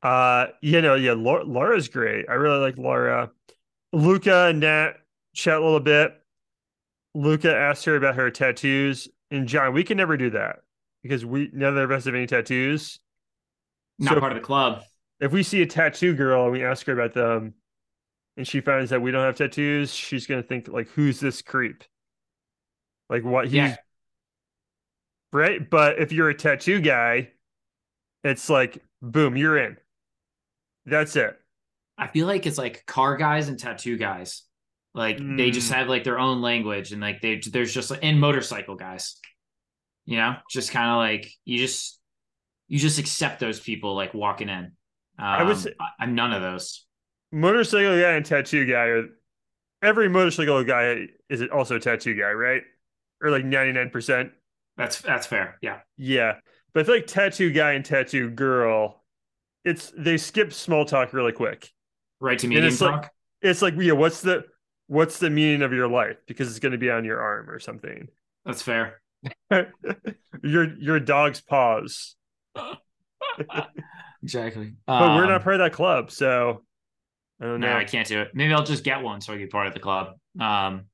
Uh, 0.04 0.48
you 0.62 0.82
know, 0.82 0.96
yeah, 0.96 1.14
Laura, 1.14 1.46
Laura's 1.46 1.88
great. 1.88 2.26
I 2.28 2.34
really 2.34 2.60
like 2.60 2.78
Laura. 2.78 3.32
Luka 3.94 4.48
and 4.48 4.60
Nat 4.60 4.96
chat 5.34 5.58
a 5.58 5.64
little 5.64 5.80
bit. 5.80 6.12
Luka 7.16 7.56
asked 7.56 7.86
her 7.86 7.96
about 7.96 8.16
her 8.16 8.30
tattoos, 8.30 9.08
and 9.32 9.48
John, 9.48 9.74
we 9.74 9.86
can 9.86 9.96
never 9.96 10.18
do 10.18 10.32
that 10.32 10.63
because 11.04 11.26
we 11.26 11.50
none 11.54 11.78
of 11.78 11.92
us 11.92 12.06
have 12.06 12.16
any 12.16 12.26
tattoos. 12.26 13.00
Not 14.00 14.16
so 14.16 14.20
part 14.20 14.32
of 14.32 14.38
the 14.38 14.44
club. 14.44 14.82
If 15.20 15.32
we 15.32 15.44
see 15.44 15.62
a 15.62 15.66
tattoo 15.66 16.16
girl 16.16 16.44
and 16.44 16.52
we 16.52 16.64
ask 16.64 16.86
her 16.88 16.94
about 16.94 17.14
them, 17.14 17.54
and 18.36 18.48
she 18.48 18.62
finds 18.62 18.90
that 18.90 19.02
we 19.02 19.12
don't 19.12 19.24
have 19.24 19.36
tattoos, 19.38 19.94
she's 19.94 20.26
gonna 20.26 20.44
think 20.44 20.68
like, 20.68 20.88
"Who's 20.90 21.20
this 21.20 21.42
creep?" 21.42 21.84
Like 23.10 23.24
what 23.24 23.46
he's 23.46 23.54
yeah. 23.54 23.76
right. 25.32 25.70
But 25.70 26.00
if 26.00 26.12
you're 26.12 26.30
a 26.30 26.36
tattoo 26.36 26.82
guy, 26.82 27.30
it's 28.24 28.50
like, 28.50 28.80
boom, 29.02 29.38
you're 29.38 29.58
in. 29.58 29.78
That's 30.86 31.16
it. 31.16 31.38
I 31.98 32.08
feel 32.08 32.26
like 32.26 32.48
it's 32.48 32.58
like 32.58 32.86
car 32.86 33.18
guys 33.18 33.50
and 33.50 33.60
tattoo 33.60 33.98
guys. 33.98 34.44
Like 34.96 35.18
mm. 35.18 35.38
they 35.38 35.52
just 35.52 35.72
mm. 35.72 35.76
have 35.76 35.88
like 35.88 36.04
their 36.04 36.20
own 36.20 36.42
language 36.42 36.92
and 36.92 37.02
like 37.02 37.22
they 37.22 37.38
there's 37.38 37.74
just 37.74 37.92
like, 37.92 38.00
and 38.04 38.20
motorcycle 38.20 38.76
guys. 38.76 39.18
You 40.06 40.18
know, 40.18 40.36
just 40.50 40.72
kind 40.72 40.90
of 40.90 40.98
like 40.98 41.32
you 41.46 41.58
just 41.58 42.00
you 42.68 42.80
just 42.80 43.00
accept 43.00 43.40
those 43.40 43.60
people 43.60 43.96
like 43.96 44.14
walking 44.14 44.50
in. 44.50 44.72
Um, 45.20 45.26
I 45.26 45.44
was 45.44 45.68
I'm 46.00 46.16
none 46.16 46.34
of 46.34 46.42
those. 46.42 46.86
Motorcycle 47.32 48.00
guy 48.00 48.12
and 48.12 48.26
tattoo 48.26 48.66
guy 48.66 48.86
are 48.86 49.06
every 49.82 50.10
motorcycle 50.10 50.64
guy 50.64 51.08
is 51.30 51.44
also 51.54 51.76
a 51.76 51.80
tattoo 51.80 52.16
guy, 52.16 52.32
right? 52.32 52.64
Or 53.22 53.30
like 53.30 53.44
99%. 53.44 54.32
That's 54.78 55.02
that's 55.02 55.28
fair. 55.28 55.58
Yeah. 55.62 55.80
Yeah. 55.98 56.36
But 56.74 56.82
I 56.82 56.84
feel 56.86 56.96
like 56.96 57.08
tattoo 57.08 57.52
guy 57.52 57.74
and 57.74 57.86
tattoo 57.86 58.30
girl, 58.30 59.04
it's 59.64 59.94
they 59.98 60.18
skip 60.18 60.52
small 60.52 60.86
talk 60.86 61.14
really 61.14 61.32
quick. 61.32 61.72
Right 62.20 62.40
to 62.40 62.48
medium 62.48 62.68
it's 62.68 62.80
talk. 62.80 63.04
Like, 63.04 63.12
it's 63.42 63.62
like, 63.62 63.76
yeah, 63.78 63.94
what's 63.94 64.22
the 64.22 64.46
what's 64.88 65.20
the 65.20 65.30
meaning 65.30 65.62
of 65.62 65.74
your 65.74 65.88
life? 65.88 66.18
Because 66.28 66.50
it's 66.50 66.60
going 66.60 66.72
to 66.72 66.78
be 66.78 66.90
on 66.90 67.06
your 67.06 67.22
arm 67.22 67.50
or 67.50 67.60
something. 67.60 68.08
That's 68.46 68.62
fair. 68.62 69.02
your 70.44 70.78
your 70.78 71.00
dog's 71.00 71.42
paws. 71.42 72.16
exactly. 74.24 74.74
But 74.86 74.94
um, 74.94 75.18
we're 75.18 75.26
not 75.26 75.36
um, 75.36 75.42
part 75.42 75.56
of 75.56 75.60
that 75.60 75.74
club, 75.74 76.12
so 76.12 76.64
I 77.42 77.46
don't 77.46 77.60
know. 77.60 77.74
No, 77.74 77.78
I 77.78 77.84
can't 77.84 78.08
do 78.08 78.22
it. 78.22 78.30
Maybe 78.34 78.54
I'll 78.54 78.64
just 78.64 78.84
get 78.84 79.02
one 79.02 79.22
so 79.22 79.34
I 79.34 79.36
can 79.36 79.46
be 79.46 79.50
part 79.50 79.68
of 79.68 79.74
the 79.74 79.80
club. 79.80 80.14
Um. 80.40 80.86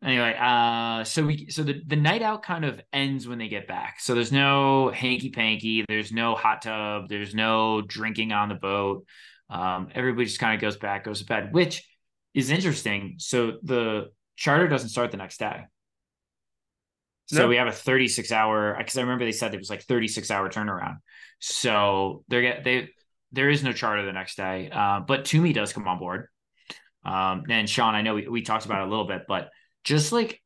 Anyway, 0.00 0.36
uh, 0.38 1.02
so 1.02 1.26
we 1.26 1.48
so 1.50 1.64
the 1.64 1.82
the 1.84 1.96
night 1.96 2.22
out 2.22 2.44
kind 2.44 2.64
of 2.64 2.80
ends 2.92 3.26
when 3.26 3.38
they 3.38 3.48
get 3.48 3.66
back. 3.66 3.98
So 3.98 4.14
there's 4.14 4.30
no 4.30 4.90
hanky 4.90 5.30
panky. 5.30 5.84
There's 5.88 6.12
no 6.12 6.36
hot 6.36 6.62
tub. 6.62 7.08
There's 7.08 7.34
no 7.34 7.82
drinking 7.82 8.32
on 8.32 8.48
the 8.48 8.54
boat. 8.54 9.04
Um, 9.50 9.88
everybody 9.94 10.26
just 10.26 10.38
kind 10.38 10.54
of 10.54 10.60
goes 10.60 10.76
back, 10.76 11.04
goes 11.04 11.20
to 11.20 11.26
bed, 11.26 11.52
which 11.52 11.88
is 12.32 12.50
interesting. 12.50 13.14
So 13.18 13.54
the 13.62 14.10
charter 14.36 14.68
doesn't 14.68 14.90
start 14.90 15.10
the 15.10 15.16
next 15.16 15.38
day. 15.38 15.64
So 17.30 17.46
we 17.46 17.56
have 17.56 17.68
a 17.68 17.72
36 17.72 18.32
hour 18.32 18.74
because 18.78 18.96
I 18.96 19.02
remember 19.02 19.24
they 19.24 19.32
said 19.32 19.52
it 19.52 19.58
was 19.58 19.68
like 19.68 19.82
36 19.82 20.30
hour 20.30 20.48
turnaround. 20.48 20.96
So 21.40 22.24
they're 22.28 22.42
get 22.42 22.64
they 22.64 22.88
there 23.32 23.50
is 23.50 23.62
no 23.62 23.72
charter 23.72 24.04
the 24.04 24.12
next 24.12 24.36
day. 24.36 24.70
Uh, 24.72 25.00
but 25.00 25.24
Tumi 25.24 25.52
does 25.52 25.72
come 25.72 25.86
on 25.86 25.98
board. 25.98 26.28
Um, 27.04 27.44
and 27.50 27.68
Sean, 27.68 27.94
I 27.94 28.02
know 28.02 28.14
we, 28.14 28.28
we 28.28 28.42
talked 28.42 28.64
about 28.64 28.80
it 28.80 28.86
a 28.86 28.90
little 28.90 29.06
bit, 29.06 29.22
but 29.28 29.50
just 29.84 30.10
like 30.10 30.42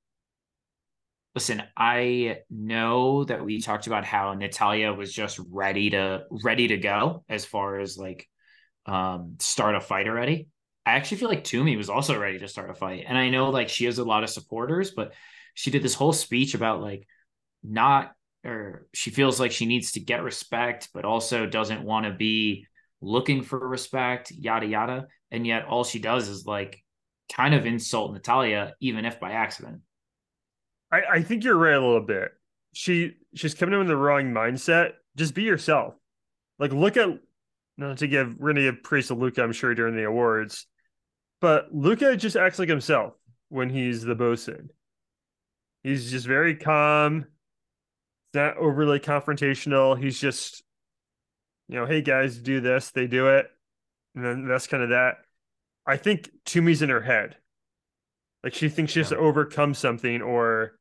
listen, 1.35 1.63
I 1.77 2.39
know 2.51 3.25
that 3.25 3.45
we 3.45 3.61
talked 3.61 3.87
about 3.87 4.05
how 4.05 4.35
Natalya 4.35 4.93
was 4.93 5.13
just 5.13 5.41
ready 5.51 5.91
to 5.91 6.25
ready 6.31 6.69
to 6.69 6.77
go 6.79 7.25
as 7.29 7.45
far 7.45 7.79
as 7.79 7.97
like 7.97 8.29
um 8.87 9.37
start 9.39 9.77
a 9.77 9.81
fight 9.81 10.09
already. 10.09 10.49
I 10.85 10.93
actually 10.93 11.19
feel 11.19 11.29
like 11.29 11.45
Tumi 11.45 11.77
was 11.77 11.89
also 11.89 12.19
ready 12.19 12.41
to 12.41 12.49
start 12.49 12.71
a 12.71 12.75
fight. 12.75 13.05
And 13.07 13.17
I 13.17 13.31
know 13.31 13.51
like 13.51 13.69
she 13.69 13.85
has 13.85 13.99
a 13.99 14.05
lot 14.05 14.25
of 14.25 14.31
supporters, 14.31 14.91
but 14.91 15.13
she 15.55 15.71
did 15.71 15.83
this 15.83 15.95
whole 15.95 16.13
speech 16.13 16.55
about 16.55 16.83
like 16.83 17.07
not 17.63 18.13
or 18.45 18.87
she 18.93 19.11
feels 19.11 19.39
like 19.39 19.53
she 19.53 19.67
needs 19.67 19.93
to 19.93 20.01
get 20.01 20.23
respect, 20.23 20.89
but 20.93 21.05
also 21.05 21.47
doesn't 21.47 21.85
want 21.85 22.07
to 22.07 22.13
be 22.13 22.67
looking 23.01 23.43
for 23.43 23.59
respect, 23.59 24.31
yada 24.31 24.67
yada. 24.67 25.07
And 25.31 25.47
yet 25.47 25.67
all 25.67 25.85
she 25.85 25.99
does 25.99 26.29
is 26.29 26.47
like 26.47 26.83
kind 27.33 27.55
of 27.55 27.67
insult 27.67 28.13
Natalya, 28.13 28.75
even 28.81 29.05
if 29.05 29.21
by 29.21 29.33
accident. 29.33 29.81
I, 30.91 31.03
I 31.13 31.23
think 31.23 31.45
you're 31.45 31.57
right 31.57 31.75
a 31.75 31.81
little 31.81 32.05
bit. 32.05 32.33
She 32.73 33.15
she's 33.35 33.55
coming 33.55 33.75
in 33.75 33.81
with 33.81 33.89
the 33.89 33.97
wrong 33.97 34.33
mindset. 34.33 34.93
Just 35.17 35.35
be 35.35 35.43
yourself. 35.43 35.95
Like 36.59 36.73
look 36.73 36.97
at 36.97 37.09
not 37.77 37.99
to 37.99 38.09
give 38.09 38.37
we're 38.39 38.53
gonna 38.53 38.71
give 38.71 38.83
praise 38.83 39.09
to 39.09 39.15
Luka, 39.15 39.43
I'm 39.43 39.53
sure, 39.53 39.75
during 39.75 39.97
the 39.97 40.05
awards. 40.05 40.67
But 41.41 41.75
Luka 41.75 42.17
just 42.17 42.37
acts 42.37 42.59
like 42.59 42.69
himself 42.69 43.15
when 43.49 43.71
he's 43.71 44.03
the 44.03 44.15
bosun. 44.15 44.71
He's 45.83 46.11
just 46.11 46.27
very 46.27 46.57
calm, 46.57 47.27
not 48.35 48.57
overly 48.57 49.01
confrontational. 49.01 50.01
He's 50.01 50.21
just, 50.21 50.63
you 51.69 51.77
know, 51.77 51.87
hey 51.87 52.03
guys, 52.03 52.39
do 52.39 52.61
this. 52.61 52.91
They 52.91 53.07
do 53.07 53.29
it. 53.29 53.47
And 54.15 54.25
then 54.25 54.47
that's 54.47 54.67
kind 54.67 54.83
of 54.83 54.91
that. 54.91 55.17
I 55.87 55.97
think 55.97 56.31
Tumi's 56.47 56.83
in 56.83 56.91
her 56.91 57.01
head. 57.01 57.37
Like 58.45 58.55
she 58.55 58.69
thinks 58.69 58.93
she 58.93 59.01
has 59.01 59.09
to 59.11 59.17
overcome 59.17 59.75
something 59.75 60.23
or 60.23 60.79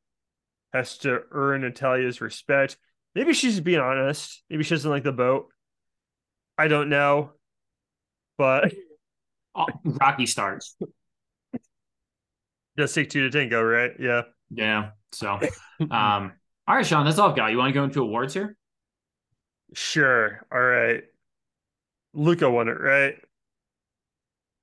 has 0.73 0.97
to 0.99 1.21
earn 1.31 1.61
Natalya's 1.61 2.21
respect. 2.21 2.77
Maybe 3.15 3.33
she's 3.33 3.59
being 3.59 3.79
honest. 3.79 4.43
Maybe 4.49 4.63
she 4.63 4.73
doesn't 4.73 4.89
like 4.89 5.03
the 5.03 5.11
boat. 5.11 5.49
I 6.57 6.67
don't 6.67 6.89
know. 6.89 7.31
But 8.37 8.73
oh, 9.55 9.67
Rocky 9.83 10.25
starts. 10.25 10.75
Just 12.77 12.95
take 12.95 13.09
two 13.09 13.29
to 13.29 13.29
tango, 13.29 13.61
right? 13.61 13.91
Yeah. 13.99 14.23
Yeah. 14.53 14.91
So, 15.11 15.39
um, 15.91 16.33
all 16.67 16.75
right, 16.75 16.85
Sean, 16.85 17.05
that's 17.05 17.17
all 17.17 17.29
I've 17.29 17.35
got. 17.35 17.51
You 17.51 17.57
want 17.57 17.69
to 17.69 17.73
go 17.73 17.83
into 17.83 18.01
awards 18.01 18.33
here? 18.33 18.55
Sure. 19.73 20.45
All 20.51 20.61
right. 20.61 21.03
Luka 22.13 22.49
won 22.49 22.67
it, 22.67 22.79
right? 22.79 23.15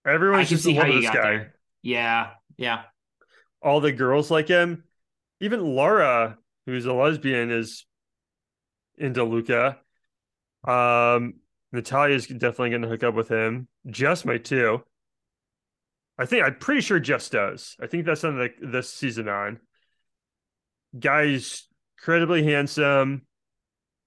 Everyone 0.07 0.45
can 0.45 0.59
see 0.59 0.75
how 0.75 0.87
you 0.87 1.03
got 1.03 1.15
guy. 1.15 1.23
there. 1.23 1.55
Yeah. 1.83 2.31
Yeah. 2.57 2.83
All 3.63 3.81
the 3.81 3.93
girls 3.93 4.31
like 4.31 4.49
him. 4.49 4.85
Even 5.41 5.61
Laura, 5.61 6.39
who's 6.67 6.87
a 6.87 6.93
lesbian, 6.93 7.51
is 7.51 7.87
into 8.97 9.25
Luka. 9.25 9.79
Um, 10.67 11.35
Natalya's 11.73 12.27
definitely 12.27 12.71
going 12.71 12.83
to 12.83 12.89
hook 12.89 13.05
up 13.05 13.15
with 13.15 13.29
him. 13.29 13.69
Jess 13.89 14.25
might 14.25 14.45
too. 14.45 14.83
I 16.19 16.27
think 16.27 16.45
I'm 16.45 16.57
pretty 16.57 16.81
sure 16.81 16.99
Jess 16.99 17.29
does. 17.29 17.77
I 17.81 17.87
think 17.87 18.05
that's 18.05 18.25
on 18.25 18.37
the 18.37 18.51
this 18.61 18.93
season 18.93 19.29
on. 19.29 19.61
Guy's 20.99 21.69
incredibly 21.99 22.45
handsome. 22.45 23.23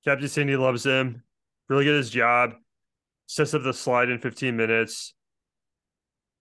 Captain 0.05 0.27
Sandy 0.27 0.55
loves 0.55 0.85
him. 0.85 1.23
Really 1.69 1.85
good 1.85 1.95
at 1.95 1.97
his 1.97 2.09
job. 2.09 2.53
Sets 3.27 3.53
up 3.53 3.63
the 3.63 3.73
slide 3.73 4.09
in 4.09 4.19
15 4.19 4.55
minutes. 4.55 5.13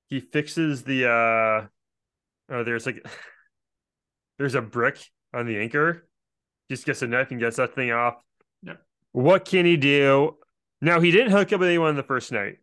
He 0.09 0.21
fixes 0.21 0.83
the 0.83 1.09
uh 1.09 1.67
oh 2.53 2.65
there's 2.65 2.85
like 2.85 3.07
there's 4.39 4.55
a 4.55 4.63
brick 4.63 4.99
on 5.33 5.47
the 5.47 5.59
anchor. 5.59 6.09
Just 6.69 6.87
gets 6.87 7.03
a 7.03 7.07
knife 7.07 7.31
and 7.31 7.41
gets 7.41 7.57
that 7.57 7.75
thing 7.75 7.93
off. 7.93 8.15
Yep. 8.63 8.83
What 9.13 9.45
can 9.45 9.67
he 9.67 9.77
do? 9.77 10.37
Now 10.81 11.01
he 11.01 11.11
didn't 11.11 11.33
hook 11.33 11.53
up 11.53 11.61
with 11.61 11.69
anyone 11.69 11.95
the 11.95 12.03
first 12.03 12.33
night. 12.33 12.59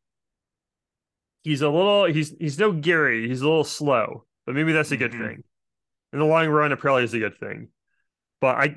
He's 1.43 1.61
a 1.61 1.69
little 1.69 2.05
he's 2.05 2.35
he's 2.39 2.59
no 2.59 2.73
Gary, 2.73 3.29
he's 3.29 3.41
a 3.41 3.47
little 3.47 3.63
slow, 3.63 4.25
but 4.45 4.55
maybe 4.55 4.73
that's 4.73 4.91
a 4.91 4.97
good 4.97 5.11
mm-hmm. 5.11 5.25
thing. 5.25 5.43
In 6.13 6.19
the 6.19 6.25
long 6.25 6.47
run, 6.47 6.71
it 6.71 6.79
probably 6.79 7.03
is 7.03 7.13
a 7.13 7.19
good 7.19 7.37
thing. 7.37 7.69
But 8.39 8.55
I 8.55 8.75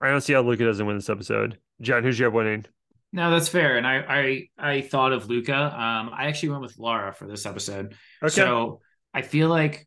I 0.00 0.10
don't 0.10 0.20
see 0.20 0.32
how 0.32 0.42
Luka 0.42 0.64
doesn't 0.64 0.84
win 0.84 0.96
this 0.96 1.10
episode. 1.10 1.58
John, 1.80 2.02
who's 2.02 2.18
your 2.18 2.30
winning? 2.30 2.66
No, 3.12 3.30
that's 3.30 3.48
fair. 3.48 3.76
And 3.76 3.86
I 3.86 4.48
I 4.58 4.72
I 4.74 4.80
thought 4.80 5.12
of 5.12 5.28
Luka. 5.28 5.54
Um, 5.54 6.10
I 6.12 6.26
actually 6.26 6.50
went 6.50 6.62
with 6.62 6.78
Laura 6.78 7.12
for 7.12 7.26
this 7.26 7.46
episode. 7.46 7.94
Okay. 8.22 8.34
So 8.34 8.80
I 9.12 9.22
feel 9.22 9.48
like 9.48 9.86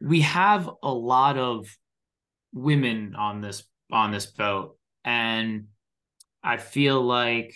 we 0.00 0.20
have 0.20 0.70
a 0.82 0.92
lot 0.92 1.36
of 1.36 1.66
women 2.52 3.14
on 3.16 3.40
this 3.40 3.64
on 3.90 4.12
this 4.12 4.26
boat, 4.26 4.76
and 5.04 5.66
I 6.42 6.56
feel 6.56 7.02
like 7.02 7.54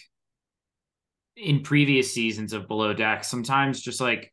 in 1.36 1.62
previous 1.62 2.12
seasons 2.12 2.52
of 2.52 2.68
Below 2.68 2.92
Deck, 2.92 3.24
sometimes 3.24 3.80
just 3.80 4.00
like 4.00 4.32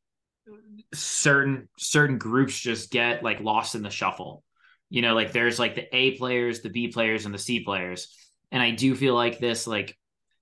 certain 0.94 1.70
certain 1.78 2.18
groups 2.18 2.60
just 2.60 2.92
get 2.92 3.24
like 3.24 3.40
lost 3.42 3.76
in 3.76 3.84
the 3.84 3.90
shuffle. 3.90 4.44
You 4.90 5.02
know, 5.02 5.14
like 5.14 5.32
there's 5.32 5.60
like 5.60 5.76
the 5.76 5.96
A 5.96 6.18
players, 6.18 6.62
the 6.62 6.70
B 6.70 6.88
players, 6.88 7.26
and 7.26 7.34
the 7.34 7.40
C 7.40 7.64
players. 7.64 8.16
And 8.52 8.62
I 8.62 8.72
do 8.72 8.96
feel 8.96 9.14
like 9.14 9.40
this, 9.40 9.68
like 9.68 9.96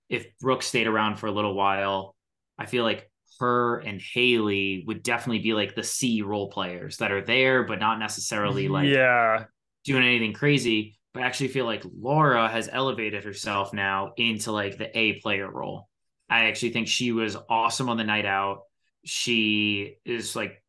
if 0.10 0.26
Brooke 0.40 0.64
stayed 0.64 0.88
around 0.88 1.18
for 1.18 1.28
a 1.28 1.32
little 1.32 1.54
while, 1.54 2.16
I 2.58 2.66
feel 2.66 2.84
like 2.84 3.12
her 3.40 3.80
and 3.80 4.02
Haley 4.02 4.84
would 4.88 5.04
definitely 5.04 5.40
be 5.40 5.54
like 5.54 5.76
the 5.76 5.84
C 5.84 6.22
role 6.22 6.50
players 6.50 6.98
that 6.98 7.12
are 7.12 7.24
there, 7.24 7.64
but 7.64 7.80
not 7.80 8.00
necessarily 8.00 8.68
like 8.68 8.88
yeah 8.88 9.46
doing 9.84 10.04
anything 10.04 10.34
crazy. 10.34 10.98
But 11.14 11.24
I 11.24 11.26
actually 11.26 11.50
feel 11.50 11.66
like 11.66 11.84
Laura 12.00 12.48
has 12.48 12.70
elevated 12.72 13.24
herself 13.24 13.74
now 13.74 14.14
into 14.18 14.52
like 14.52 14.78
the 14.78 14.96
A 14.98 15.14
player 15.20 15.50
role. 15.50 15.88
I 16.30 16.46
actually 16.46 16.72
think 16.72 16.88
she 16.88 17.12
was 17.12 17.38
awesome 17.50 17.90
on 17.90 17.98
the 17.98 18.04
night 18.04 18.26
out. 18.26 18.62
She 19.08 19.96
is 20.06 20.36
like 20.36 20.62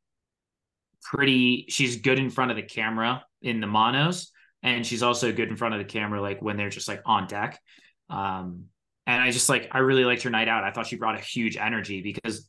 pretty, 1.03 1.67
she's 1.69 2.01
good 2.01 2.19
in 2.19 2.31
front 2.31 2.51
of 2.51 2.57
the 2.57 2.63
camera 2.63 3.25
in 3.43 3.61
the 3.61 3.67
monos, 3.67 4.33
and 4.63 4.87
she's 4.87 5.03
also 5.03 5.33
good 5.33 5.49
in 5.49 5.57
front 5.57 5.75
of 5.75 5.79
the 5.81 5.85
camera, 5.85 6.21
like 6.21 6.41
when 6.41 6.57
they're 6.57 6.71
just 6.71 6.89
like 6.89 7.03
on 7.05 7.27
deck. 7.27 7.61
Um, 8.09 8.67
and 9.07 9.23
I 9.23 9.31
just 9.31 9.49
like, 9.49 9.69
I 9.73 9.79
really 9.79 10.05
liked 10.05 10.23
her 10.23 10.31
night 10.31 10.49
out. 10.49 10.65
I 10.65 10.71
thought 10.71 10.87
she 10.87 10.97
brought 10.97 11.19
a 11.19 11.23
huge 11.23 11.57
energy 11.57 12.03
because 12.03 12.49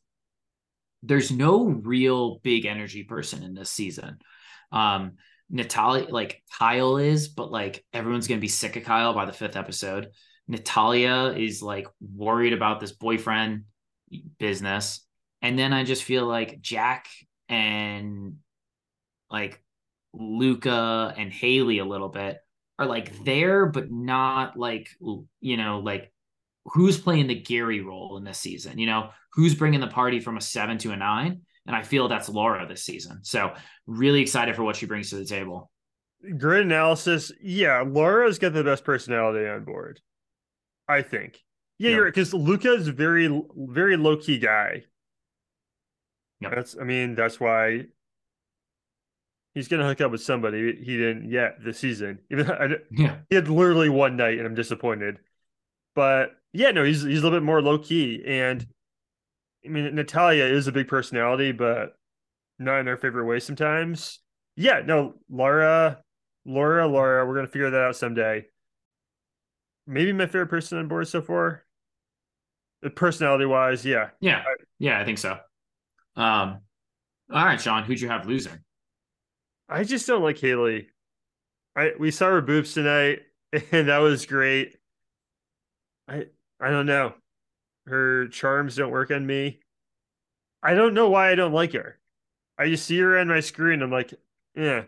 there's 1.03 1.31
no 1.31 1.65
real 1.65 2.39
big 2.39 2.65
energy 2.65 3.03
person 3.03 3.43
in 3.43 3.53
this 3.53 3.71
season. 3.71 4.17
Um, 4.71 5.13
Natalya, 5.49 6.07
like 6.09 6.43
Kyle 6.57 6.97
is, 6.97 7.29
but 7.29 7.51
like 7.51 7.83
everyone's 7.93 8.27
gonna 8.27 8.41
be 8.41 8.47
sick 8.47 8.75
of 8.75 8.83
Kyle 8.83 9.13
by 9.13 9.25
the 9.25 9.33
fifth 9.33 9.55
episode. 9.55 10.09
Natalya 10.47 11.33
is 11.37 11.61
like 11.61 11.87
worried 12.01 12.53
about 12.53 12.79
this 12.79 12.91
boyfriend 12.91 13.63
business. 14.37 15.05
And 15.41 15.57
then 15.57 15.73
I 15.73 15.83
just 15.83 16.03
feel 16.03 16.25
like 16.25 16.61
Jack 16.61 17.07
and 17.47 18.35
like 19.31 19.61
Luka 20.13 21.13
and 21.17 21.31
Haley 21.31 21.79
a 21.79 21.85
little 21.85 22.09
bit 22.09 22.39
are 22.77 22.85
like 22.85 23.23
there, 23.23 23.65
but 23.65 23.91
not 23.91 24.57
like, 24.57 24.89
you 25.39 25.57
know, 25.57 25.79
like 25.79 26.11
who's 26.65 26.99
playing 26.99 27.27
the 27.27 27.35
Gary 27.35 27.81
role 27.81 28.17
in 28.17 28.23
this 28.23 28.39
season? 28.39 28.77
You 28.77 28.87
know, 28.87 29.09
who's 29.33 29.55
bringing 29.55 29.79
the 29.79 29.87
party 29.87 30.19
from 30.19 30.37
a 30.37 30.41
seven 30.41 30.77
to 30.79 30.91
a 30.91 30.97
nine? 30.97 31.41
And 31.65 31.75
I 31.75 31.83
feel 31.83 32.07
that's 32.07 32.29
Laura 32.29 32.67
this 32.67 32.83
season. 32.83 33.19
So 33.23 33.53
really 33.85 34.21
excited 34.21 34.55
for 34.55 34.63
what 34.63 34.75
she 34.75 34.85
brings 34.85 35.09
to 35.11 35.17
the 35.17 35.25
table. 35.25 35.69
Grid 36.37 36.65
analysis. 36.65 37.31
Yeah, 37.41 37.83
Laura's 37.87 38.39
got 38.39 38.53
the 38.53 38.63
best 38.63 38.83
personality 38.83 39.47
on 39.47 39.63
board. 39.63 40.01
I 40.87 41.01
think. 41.01 41.39
Yeah, 41.77 41.89
yeah. 41.89 41.95
you're 41.95 42.05
right. 42.05 42.13
because 42.13 42.33
Luka's 42.33 42.87
very, 42.87 43.43
very 43.55 43.97
low 43.97 44.17
key 44.17 44.39
guy. 44.39 44.83
Yeah, 46.39 46.49
that's. 46.55 46.77
I 46.79 46.83
mean, 46.83 47.15
that's 47.15 47.39
why 47.39 47.85
he's 49.53 49.67
gonna 49.67 49.85
hook 49.85 50.01
up 50.01 50.11
with 50.11 50.21
somebody 50.21 50.75
he 50.75 50.97
didn't 50.97 51.29
yet 51.29 51.57
this 51.63 51.79
season. 51.79 52.19
Even 52.31 52.49
I, 52.51 52.67
yeah, 52.91 53.17
he 53.29 53.35
had 53.35 53.47
literally 53.49 53.89
one 53.89 54.15
night, 54.17 54.37
and 54.37 54.47
I'm 54.47 54.55
disappointed. 54.55 55.19
But 55.95 56.31
yeah, 56.53 56.71
no, 56.71 56.83
he's 56.83 57.03
he's 57.03 57.19
a 57.19 57.23
little 57.23 57.39
bit 57.39 57.45
more 57.45 57.61
low 57.61 57.77
key, 57.79 58.23
and 58.25 58.65
I 59.65 59.69
mean, 59.69 59.93
Natalya 59.95 60.45
is 60.45 60.67
a 60.67 60.71
big 60.71 60.87
personality, 60.87 61.51
but 61.51 61.95
not 62.59 62.79
in 62.79 62.87
our 62.87 62.97
favorite 62.97 63.25
way 63.25 63.39
sometimes. 63.39 64.19
Yeah, 64.55 64.81
no, 64.85 65.15
Laura, 65.29 66.01
Laura, 66.45 66.87
Laura, 66.87 67.25
we're 67.25 67.35
gonna 67.35 67.47
figure 67.47 67.69
that 67.69 67.81
out 67.81 67.95
someday. 67.95 68.45
Maybe 69.87 70.13
my 70.13 70.27
favorite 70.27 70.47
person 70.49 70.77
on 70.77 70.87
board 70.87 71.07
so 71.07 71.21
far. 71.21 71.65
Uh, 72.85 72.89
personality 72.89 73.45
wise, 73.45 73.85
yeah. 73.85 74.09
Yeah. 74.21 74.43
Yeah, 74.77 74.99
I 74.99 75.05
think 75.05 75.17
so. 75.17 75.39
Um 76.19 76.61
all 77.31 77.45
right, 77.45 77.61
Sean, 77.61 77.83
who'd 77.83 78.01
you 78.01 78.09
have 78.09 78.27
losing? 78.27 78.59
I 79.69 79.83
just 79.83 80.07
don't 80.07 80.23
like 80.23 80.37
Haley. 80.37 80.89
I 81.75 81.93
we 81.97 82.11
saw 82.11 82.27
her 82.27 82.41
boobs 82.41 82.73
tonight, 82.73 83.21
and 83.71 83.87
that 83.87 83.99
was 83.99 84.25
great. 84.25 84.75
I 86.07 86.27
I 86.59 86.69
don't 86.71 86.85
know 86.85 87.13
her 87.87 88.27
charms 88.27 88.75
don't 88.75 88.91
work 88.91 89.11
on 89.11 89.25
me. 89.25 89.59
I 90.61 90.73
don't 90.73 90.93
know 90.93 91.09
why 91.09 91.31
I 91.31 91.35
don't 91.35 91.53
like 91.53 91.73
her. 91.73 91.97
I 92.57 92.67
just 92.67 92.85
see 92.85 92.99
her 92.99 93.17
on 93.17 93.27
my 93.27 93.39
screen. 93.39 93.81
I'm 93.81 93.91
like, 93.91 94.13
yeah. 94.55 94.83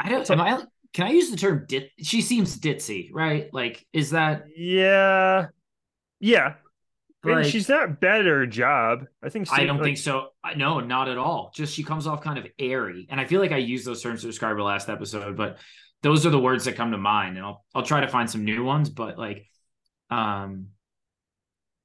I 0.00 0.08
don't. 0.08 0.28
Am 0.30 0.40
I? 0.40 0.64
Can 0.92 1.06
I 1.06 1.10
use 1.10 1.30
the 1.30 1.36
term 1.36 1.64
dit? 1.68 1.90
She 1.98 2.20
seems 2.20 2.58
ditzy, 2.58 3.10
right? 3.12 3.52
Like, 3.52 3.86
is 3.92 4.10
that? 4.10 4.46
Yeah, 4.56 5.48
yeah. 6.18 6.54
Like, 7.24 7.44
she's 7.44 7.68
not 7.68 8.00
bad 8.00 8.20
at 8.20 8.26
her 8.26 8.46
job. 8.46 9.06
I 9.22 9.28
think. 9.28 9.52
I 9.52 9.64
don't 9.64 9.76
like, 9.76 9.84
think 9.84 9.98
so. 9.98 10.30
No, 10.56 10.80
not 10.80 11.08
at 11.08 11.18
all. 11.18 11.52
Just 11.54 11.74
she 11.74 11.84
comes 11.84 12.06
off 12.06 12.20
kind 12.20 12.38
of 12.38 12.46
airy, 12.58 13.06
and 13.10 13.20
I 13.20 13.26
feel 13.26 13.40
like 13.40 13.52
I 13.52 13.58
used 13.58 13.86
those 13.86 14.02
terms 14.02 14.22
to 14.22 14.26
describe 14.26 14.56
her 14.56 14.62
last 14.62 14.88
episode, 14.88 15.36
but 15.36 15.58
those 16.02 16.26
are 16.26 16.30
the 16.30 16.38
words 16.38 16.64
that 16.64 16.74
come 16.74 16.90
to 16.90 16.98
mind, 16.98 17.36
and 17.36 17.46
I'll 17.46 17.64
I'll 17.74 17.84
try 17.84 18.00
to 18.00 18.08
find 18.08 18.28
some 18.28 18.44
new 18.44 18.64
ones. 18.64 18.90
But 18.90 19.18
like, 19.18 19.46
um, 20.10 20.68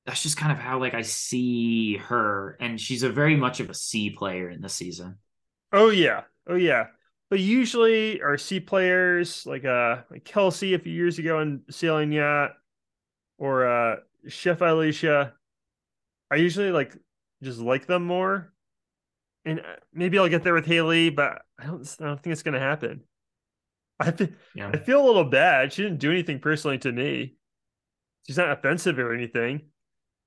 that's 0.07 0.23
just 0.23 0.37
kind 0.37 0.51
of 0.51 0.57
how 0.57 0.79
like 0.79 0.95
I 0.95 1.03
see 1.03 1.97
her, 1.97 2.57
and 2.59 2.81
she's 2.81 3.03
a 3.03 3.09
very 3.09 3.35
much 3.35 3.59
of 3.59 3.69
a 3.69 3.75
C 3.75 4.09
player 4.09 4.49
in 4.49 4.61
the 4.61 4.69
season. 4.69 5.17
Oh 5.71 5.89
yeah, 5.89 6.21
oh 6.47 6.55
yeah. 6.55 6.87
But 7.29 7.41
usually 7.41 8.21
our 8.21 8.37
C 8.37 8.59
players 8.59 9.45
like 9.45 9.65
uh 9.65 9.97
like 10.09 10.23
Kelsey 10.23 10.73
a 10.73 10.79
few 10.79 10.93
years 10.93 11.19
ago 11.19 11.41
in 11.41 11.61
Sailing 11.69 12.11
Yacht 12.11 12.51
or 13.37 13.67
uh 13.67 13.95
Chef 14.27 14.61
Alicia, 14.61 15.33
I 16.31 16.35
usually 16.35 16.71
like 16.71 16.95
just 17.43 17.59
like 17.59 17.85
them 17.85 18.05
more. 18.05 18.53
And 19.45 19.59
uh, 19.59 19.75
maybe 19.93 20.19
I'll 20.19 20.27
get 20.27 20.43
there 20.43 20.53
with 20.53 20.65
Haley, 20.65 21.09
but 21.09 21.41
I 21.59 21.65
don't 21.65 21.95
I 21.99 22.05
don't 22.05 22.21
think 22.21 22.33
it's 22.33 22.43
gonna 22.43 22.59
happen. 22.59 23.03
I 23.99 24.11
feel, 24.11 24.29
yeah. 24.53 24.69
I 24.73 24.77
feel 24.77 25.03
a 25.03 25.07
little 25.07 25.23
bad. 25.23 25.73
She 25.73 25.81
didn't 25.81 25.99
do 25.99 26.11
anything 26.11 26.39
personally 26.39 26.77
to 26.79 26.91
me. 26.91 27.35
She's 28.27 28.37
not 28.37 28.51
offensive 28.51 28.99
or 28.99 29.13
anything. 29.13 29.69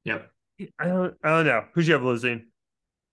Yep. 0.04 0.30
I 0.78 0.86
don't. 0.86 1.14
I 1.22 1.28
don't 1.28 1.46
know. 1.46 1.64
Who'd 1.74 1.86
you 1.86 1.92
have 1.94 2.02
losing? 2.02 2.46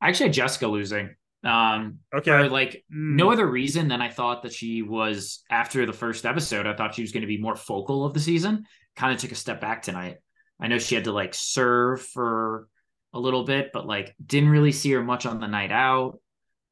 I 0.01 0.09
actually 0.09 0.27
had 0.27 0.33
Jessica 0.33 0.67
losing. 0.67 1.15
Um, 1.43 1.99
okay. 2.13 2.31
For 2.31 2.49
like 2.49 2.83
no 2.89 3.31
other 3.31 3.45
reason 3.45 3.87
than 3.87 4.01
I 4.01 4.09
thought 4.09 4.43
that 4.43 4.53
she 4.53 4.81
was 4.81 5.43
after 5.49 5.85
the 5.85 5.93
first 5.93 6.25
episode. 6.25 6.67
I 6.67 6.75
thought 6.75 6.95
she 6.95 7.01
was 7.03 7.11
going 7.11 7.21
to 7.21 7.27
be 7.27 7.37
more 7.37 7.55
focal 7.55 8.05
of 8.05 8.13
the 8.13 8.19
season. 8.19 8.65
Kind 8.95 9.13
of 9.13 9.19
took 9.19 9.31
a 9.31 9.35
step 9.35 9.61
back 9.61 9.81
tonight. 9.81 10.17
I 10.59 10.67
know 10.67 10.79
she 10.79 10.95
had 10.95 11.03
to 11.05 11.11
like 11.11 11.33
serve 11.33 12.01
for 12.01 12.67
a 13.13 13.19
little 13.19 13.43
bit, 13.43 13.71
but 13.71 13.85
like 13.85 14.15
didn't 14.23 14.49
really 14.49 14.71
see 14.71 14.91
her 14.91 15.03
much 15.03 15.25
on 15.25 15.39
the 15.39 15.47
night 15.47 15.71
out. 15.71 16.19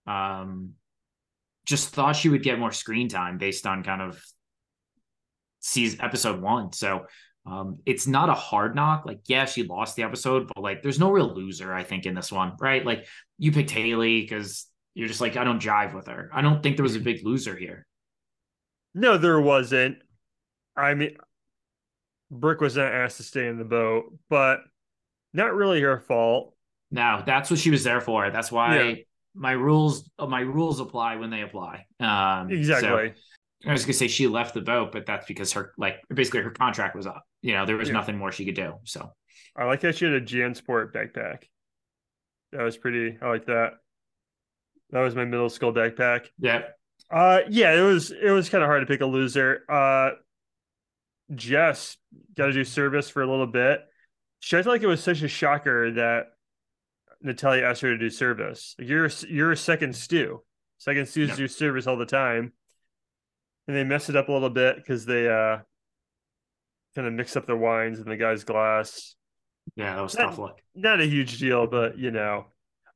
Um, 0.07 0.73
just 1.65 1.89
thought 1.89 2.15
she 2.15 2.29
would 2.29 2.43
get 2.43 2.59
more 2.59 2.71
screen 2.71 3.09
time 3.09 3.37
based 3.37 3.65
on 3.65 3.83
kind 3.83 4.01
of 4.01 4.23
season 5.59 6.01
episode 6.01 6.41
one. 6.41 6.71
So 6.73 7.05
um, 7.45 7.79
it's 7.85 8.07
not 8.07 8.29
a 8.29 8.33
hard 8.33 8.75
knock. 8.75 9.05
Like, 9.05 9.21
yeah, 9.25 9.45
she 9.45 9.63
lost 9.63 9.95
the 9.95 10.03
episode, 10.03 10.47
but 10.47 10.61
like, 10.61 10.81
there's 10.81 10.99
no 10.99 11.11
real 11.11 11.33
loser, 11.33 11.73
I 11.73 11.83
think, 11.83 12.05
in 12.05 12.15
this 12.15 12.31
one, 12.31 12.53
right? 12.59 12.85
Like, 12.85 13.05
you 13.37 13.51
picked 13.51 13.71
Haley 13.71 14.21
because 14.21 14.65
you're 14.93 15.07
just 15.07 15.21
like, 15.21 15.37
I 15.37 15.43
don't 15.43 15.61
jive 15.61 15.93
with 15.93 16.07
her. 16.07 16.29
I 16.33 16.41
don't 16.41 16.63
think 16.63 16.77
there 16.77 16.83
was 16.83 16.95
a 16.95 16.99
big 16.99 17.25
loser 17.25 17.55
here. 17.55 17.85
No, 18.93 19.17
there 19.17 19.39
wasn't. 19.39 19.97
I 20.75 20.93
mean, 20.93 21.17
Brick 22.31 22.61
was 22.61 22.77
not 22.77 22.91
asked 22.91 23.17
to 23.17 23.23
stay 23.23 23.47
in 23.47 23.57
the 23.57 23.65
boat, 23.65 24.17
but 24.29 24.59
not 25.33 25.53
really 25.53 25.81
her 25.81 25.99
fault. 25.99 26.53
No, 26.91 27.21
that's 27.25 27.49
what 27.51 27.59
she 27.59 27.71
was 27.71 27.83
there 27.83 28.01
for. 28.01 28.31
That's 28.31 28.51
why 28.51 28.79
yeah. 28.79 28.95
my 29.33 29.51
rules, 29.51 30.09
my 30.17 30.39
rules 30.39 30.79
apply 30.79 31.17
when 31.17 31.29
they 31.29 31.41
apply. 31.41 31.85
Um, 31.99 32.49
exactly. 32.49 33.09
So 33.09 33.21
I 33.67 33.71
was 33.71 33.83
gonna 33.83 33.93
say 33.93 34.07
she 34.07 34.27
left 34.27 34.53
the 34.53 34.61
boat, 34.61 34.91
but 34.91 35.05
that's 35.05 35.25
because 35.25 35.53
her 35.53 35.73
like 35.77 35.97
basically 36.13 36.41
her 36.41 36.51
contract 36.51 36.95
was 36.95 37.07
up. 37.07 37.23
You 37.41 37.53
know, 37.53 37.65
there 37.65 37.77
was 37.77 37.89
yeah. 37.89 37.95
nothing 37.95 38.17
more 38.17 38.31
she 38.31 38.45
could 38.45 38.55
do. 38.55 38.75
So 38.83 39.11
I 39.55 39.65
like 39.65 39.81
that 39.81 39.95
she 39.97 40.05
had 40.05 40.13
a 40.13 40.21
JanSport 40.21 40.93
backpack. 40.93 41.43
That 42.51 42.61
was 42.61 42.77
pretty. 42.77 43.17
I 43.21 43.29
like 43.29 43.45
that. 43.45 43.73
That 44.91 45.01
was 45.01 45.15
my 45.15 45.25
middle 45.25 45.49
school 45.49 45.73
backpack. 45.73 46.27
Yeah. 46.39 46.63
Uh, 47.11 47.41
yeah. 47.49 47.73
It 47.73 47.81
was. 47.81 48.11
It 48.11 48.29
was 48.29 48.49
kind 48.49 48.63
of 48.63 48.67
hard 48.67 48.81
to 48.81 48.85
pick 48.85 49.01
a 49.01 49.05
loser. 49.05 49.63
Uh, 49.69 50.11
Jess 51.33 51.97
got 52.35 52.47
to 52.47 52.53
do 52.53 52.63
service 52.63 53.09
for 53.09 53.23
a 53.23 53.29
little 53.29 53.47
bit. 53.47 53.81
She 54.39 54.57
I 54.57 54.61
feel 54.61 54.71
like 54.71 54.83
it 54.83 54.87
was 54.87 55.03
such 55.03 55.23
a 55.23 55.27
shocker 55.27 55.91
that 55.93 56.27
Natalya 57.21 57.63
asked 57.63 57.81
her 57.81 57.89
to 57.89 57.97
do 57.97 58.09
service. 58.09 58.75
Like 58.77 58.87
you're 58.87 59.09
you're 59.27 59.51
a 59.51 59.57
second 59.57 59.95
stew. 59.95 60.43
Second 60.77 61.07
stews 61.07 61.29
yeah. 61.29 61.35
do 61.35 61.47
service 61.47 61.87
all 61.87 61.97
the 61.97 62.05
time 62.05 62.53
and 63.67 63.75
they 63.75 63.83
mess 63.83 64.09
it 64.09 64.15
up 64.15 64.29
a 64.29 64.31
little 64.31 64.49
bit 64.49 64.77
because 64.77 65.05
they 65.05 65.27
uh 65.27 65.59
kind 66.95 67.07
of 67.07 67.13
mix 67.13 67.35
up 67.35 67.45
their 67.45 67.57
wines 67.57 67.99
in 67.99 68.07
the 68.07 68.17
guy's 68.17 68.43
glass. 68.43 69.15
Yeah, 69.75 69.95
that 69.95 70.01
was 70.01 70.15
not, 70.15 70.29
tough 70.29 70.37
luck. 70.37 70.61
Not 70.73 71.01
a 71.01 71.05
huge 71.05 71.39
deal, 71.39 71.67
but 71.67 71.97
you 71.97 72.11
know. 72.11 72.45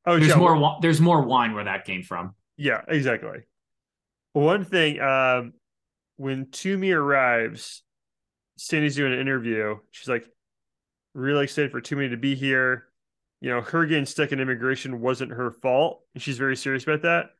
Oh, 0.06 0.18
there's 0.18 0.30
yeah, 0.30 0.36
more. 0.36 0.56
Well, 0.56 0.78
there's 0.80 1.00
more 1.00 1.22
wine 1.22 1.54
where 1.54 1.64
that 1.64 1.84
came 1.84 2.02
from. 2.02 2.34
Yeah, 2.56 2.80
exactly. 2.88 3.40
One 4.32 4.64
thing, 4.64 5.00
um, 5.00 5.54
when 6.16 6.46
Tumi 6.46 6.94
arrives, 6.94 7.82
Sandy's 8.56 8.96
doing 8.96 9.12
an 9.12 9.18
interview. 9.18 9.76
She's 9.90 10.08
like, 10.08 10.26
really 11.14 11.44
excited 11.44 11.72
for 11.72 11.80
Tumi 11.80 12.10
to 12.10 12.16
be 12.16 12.34
here. 12.34 12.86
You 13.40 13.50
know, 13.50 13.60
her 13.62 13.86
getting 13.86 14.06
stuck 14.06 14.32
in 14.32 14.40
immigration 14.40 15.00
wasn't 15.00 15.32
her 15.32 15.50
fault, 15.50 16.02
and 16.14 16.22
she's 16.22 16.38
very 16.38 16.56
serious 16.56 16.84
about 16.84 17.02
that. 17.02 17.30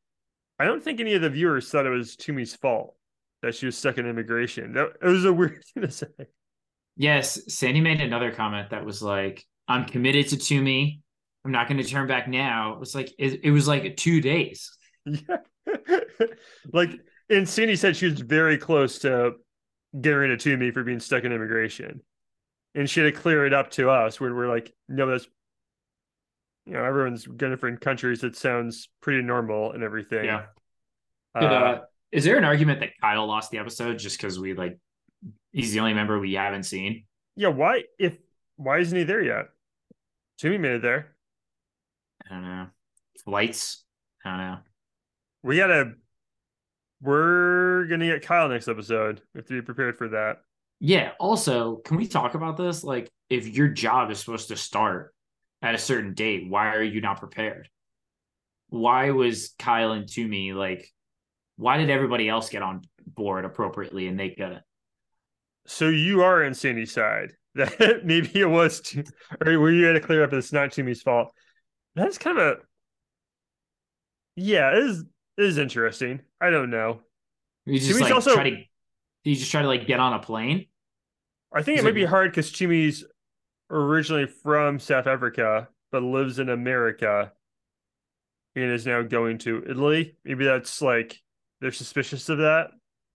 I 0.58 0.64
don't 0.64 0.82
think 0.82 0.98
any 0.98 1.14
of 1.14 1.22
the 1.22 1.30
viewers 1.30 1.70
thought 1.70 1.86
it 1.86 1.90
was 1.90 2.16
Tumi's 2.16 2.56
fault 2.56 2.94
that 3.42 3.54
she 3.54 3.66
was 3.66 3.76
stuck 3.76 3.98
in 3.98 4.06
immigration. 4.06 4.74
That 4.74 4.92
it 5.02 5.06
was 5.06 5.24
a 5.24 5.32
weird 5.32 5.62
thing 5.74 5.82
to 5.84 5.90
say. 5.90 6.06
Yes, 6.96 7.40
Sandy 7.54 7.80
made 7.80 8.00
another 8.00 8.30
comment 8.32 8.70
that 8.70 8.84
was 8.84 9.02
like, 9.02 9.44
"I'm 9.68 9.84
committed 9.86 10.28
to 10.28 10.36
Tumi. 10.36 11.00
I'm 11.44 11.52
not 11.52 11.68
going 11.68 11.78
to 11.82 11.88
turn 11.88 12.06
back 12.06 12.28
now." 12.28 12.74
It 12.74 12.80
was 12.80 12.94
like 12.94 13.12
it, 13.18 13.40
it 13.44 13.50
was 13.50 13.66
like 13.68 13.96
two 13.96 14.20
days. 14.20 14.70
Yeah, 15.04 15.38
like 16.72 16.90
and 17.28 17.48
Sandy 17.48 17.76
said 17.76 17.96
she 17.96 18.06
was 18.06 18.20
very 18.20 18.58
close 18.58 18.98
to 19.00 19.32
getting 19.98 20.18
rid 20.18 20.30
of 20.32 20.38
Tumi 20.38 20.72
for 20.72 20.82
being 20.84 21.00
stuck 21.00 21.24
in 21.24 21.32
immigration. 21.32 22.02
and 22.74 22.88
she 22.88 23.00
had 23.00 23.12
to 23.14 23.20
clear 23.20 23.46
it 23.46 23.52
up 23.52 23.70
to 23.72 23.90
us 23.90 24.20
when 24.20 24.34
we're 24.34 24.48
like, 24.48 24.72
no, 24.88 25.06
that's 25.06 25.26
you 26.66 26.74
know, 26.74 26.84
everyone's 26.84 27.26
going 27.26 27.52
different 27.52 27.80
countries. 27.80 28.22
It 28.22 28.36
sounds 28.36 28.88
pretty 29.00 29.22
normal 29.22 29.72
and 29.72 29.82
everything. 29.82 30.24
Yeah. 30.26 30.42
Uh, 31.34 31.40
Did, 31.40 31.52
uh, 31.52 31.80
is 32.12 32.24
there 32.24 32.36
an 32.36 32.44
argument 32.44 32.80
that 32.80 32.90
Kyle 33.00 33.26
lost 33.26 33.50
the 33.50 33.58
episode 33.58 33.98
just 33.98 34.16
because 34.16 34.38
we 34.38 34.54
like 34.54 34.78
he's 35.52 35.72
the 35.72 35.80
only 35.80 35.94
member 35.94 36.18
we 36.18 36.34
haven't 36.34 36.64
seen? 36.64 37.04
yeah. 37.36 37.48
Why 37.48 37.84
if 37.98 38.16
why 38.56 38.78
isn't 38.78 38.96
he 38.96 39.04
there 39.04 39.22
yet? 39.22 39.46
Jimmy 40.38 40.58
made 40.58 40.72
it 40.72 40.82
there. 40.82 41.14
I 42.30 42.34
don't 42.34 42.42
know. 42.42 42.66
Flights? 43.24 43.84
I 44.24 44.30
don't 44.30 44.38
know. 44.38 44.58
We 45.42 45.56
gotta. 45.56 45.92
We're 47.02 47.86
gonna 47.86 48.06
get 48.06 48.22
Kyle 48.22 48.48
next 48.48 48.68
episode. 48.68 49.22
We 49.34 49.38
have 49.38 49.46
to 49.46 49.54
be 49.54 49.62
prepared 49.62 49.96
for 49.96 50.08
that. 50.08 50.38
Yeah. 50.80 51.12
Also, 51.18 51.76
can 51.76 51.96
we 51.96 52.06
talk 52.06 52.34
about 52.34 52.56
this? 52.56 52.84
Like, 52.84 53.10
if 53.28 53.48
your 53.48 53.68
job 53.68 54.10
is 54.10 54.18
supposed 54.18 54.48
to 54.48 54.56
start 54.56 55.14
at 55.62 55.74
a 55.74 55.78
certain 55.78 56.14
date, 56.14 56.48
why 56.48 56.74
are 56.74 56.82
you 56.82 57.00
not 57.00 57.20
prepared? 57.20 57.68
Why 58.68 59.10
was 59.10 59.54
Kyle 59.58 59.92
and 59.92 60.06
Tumi 60.06 60.54
like? 60.54 60.90
Why 61.60 61.76
did 61.76 61.90
everybody 61.90 62.26
else 62.26 62.48
get 62.48 62.62
on 62.62 62.80
board 63.06 63.44
appropriately 63.44 64.06
and 64.08 64.18
they 64.18 64.30
couldn't? 64.30 64.62
So 65.66 65.88
you 65.88 66.22
are 66.22 66.42
on 66.42 66.54
Sandy's 66.54 66.92
side. 66.92 67.32
That 67.56 68.04
maybe 68.04 68.30
it 68.34 68.48
was, 68.48 68.80
to, 68.80 69.02
or 69.44 69.58
were 69.58 69.72
you 69.72 69.84
had 69.84 69.94
to 69.94 70.00
clear 70.00 70.22
up 70.22 70.30
that 70.30 70.36
it's 70.36 70.52
not 70.52 70.70
Tumi's 70.70 71.02
fault? 71.02 71.32
That's 71.96 72.16
kind 72.16 72.38
of 72.38 72.46
a. 72.46 72.56
Yeah, 74.36 74.70
it 74.70 74.78
is. 74.78 75.04
It 75.36 75.44
is 75.44 75.58
interesting. 75.58 76.20
I 76.40 76.50
don't 76.50 76.70
know. 76.70 77.00
You 77.66 77.80
just 77.80 78.00
like 78.00 78.14
also- 78.14 78.34
try 78.34 78.50
to. 78.50 78.56
You 79.24 79.34
just 79.34 79.50
try 79.50 79.62
to 79.62 79.68
like 79.68 79.88
get 79.88 79.98
on 79.98 80.12
a 80.12 80.20
plane. 80.20 80.66
I 81.52 81.62
think 81.62 81.80
it 81.80 81.84
might 81.84 81.96
be 81.96 82.04
hard 82.04 82.30
because 82.30 82.52
Tumi's 82.52 83.04
originally 83.68 84.26
from 84.26 84.78
South 84.78 85.08
Africa, 85.08 85.68
but 85.90 86.04
lives 86.04 86.38
in 86.38 86.50
America, 86.50 87.32
and 88.54 88.70
is 88.70 88.86
now 88.86 89.02
going 89.02 89.38
to 89.38 89.64
Italy. 89.68 90.16
Maybe 90.24 90.44
that's 90.44 90.80
like 90.80 91.20
they're 91.60 91.72
suspicious 91.72 92.28
of 92.28 92.38
that. 92.38 92.68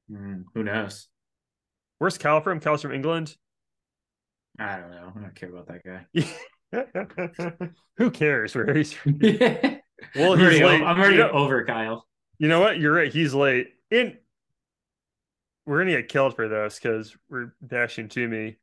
Hmm, 0.10 0.42
who 0.54 0.64
knows? 0.64 1.08
Where's 2.00 2.18
Cal 2.18 2.42
from? 2.42 2.60
Cal's 2.60 2.82
from 2.82 2.94
England. 2.94 3.36
I 4.60 4.78
don't 4.78 4.92
know. 4.92 5.12
I 5.16 5.20
don't 5.22 5.36
care 5.36 5.50
about 5.50 5.68
that 5.68 5.84
guy. 5.84 7.62
Who 7.98 8.12
cares 8.12 8.56
where 8.56 8.74
he's 8.74 8.94
from? 8.94 9.18
well, 9.22 9.32
Well, 10.16 10.34
I'm 10.34 10.40
he's 10.40 10.48
already, 10.48 10.60
late. 10.64 10.82
I'm 10.84 10.98
already 11.00 11.16
You 11.16 11.22
know- 11.22 11.32
over 11.32 11.66
Kyle. 11.66 12.06
You 12.38 12.50
know 12.50 12.60
what? 12.60 12.80
You're 12.80 12.94
right. 12.94 13.12
He's 13.12 13.34
late. 13.34 13.70
In 13.92 14.18
we're 15.66 15.80
gonna 15.80 15.92
get 15.92 16.10
killed 16.10 16.36
for 16.36 16.48
this 16.48 16.78
because 16.80 17.16
we're 17.30 17.54
bashing 17.62 18.10
me. 18.30 18.58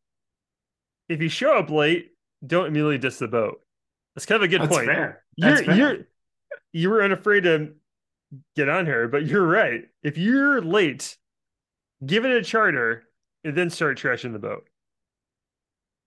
If 1.09 1.21
you 1.23 1.29
show 1.29 1.57
up 1.59 1.71
late, 1.71 2.11
don't 2.47 2.67
immediately 2.67 2.99
diss 2.99 3.19
the 3.19 3.29
boat. 3.29 3.61
That's 4.15 4.27
kind 4.27 4.37
of 4.37 4.45
a 4.45 4.49
good 4.49 4.63
That's 4.63 4.75
point. 4.77 4.87
fair. 4.87 5.25
You're 5.37 5.57
fair. 5.65 5.75
you're 5.75 5.97
you 6.73 6.91
were 6.91 7.03
unafraid 7.03 7.45
to 7.45 7.73
get 8.57 8.69
on 8.69 8.87
her, 8.87 9.09
but 9.09 9.27
you're 9.27 9.47
right. 9.47 9.83
If 10.03 10.17
you're 10.19 10.61
late, 10.61 11.17
give 12.05 12.25
it 12.25 12.31
a 12.33 12.43
charter 12.43 13.05
and 13.45 13.57
then 13.57 13.71
start 13.71 13.99
trashing 13.99 14.33
the 14.33 14.39
boat. 14.39 14.69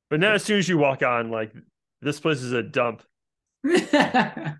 But 0.10 0.20
not 0.20 0.36
as 0.36 0.44
soon 0.44 0.60
as 0.60 0.70
you 0.70 0.78
walk 0.78 1.02
on, 1.04 1.32
like 1.32 1.52
this 2.02 2.20
place 2.20 2.42
is 2.42 2.52
a 2.54 2.64
dump. 2.64 3.04
yeah. 3.66 4.54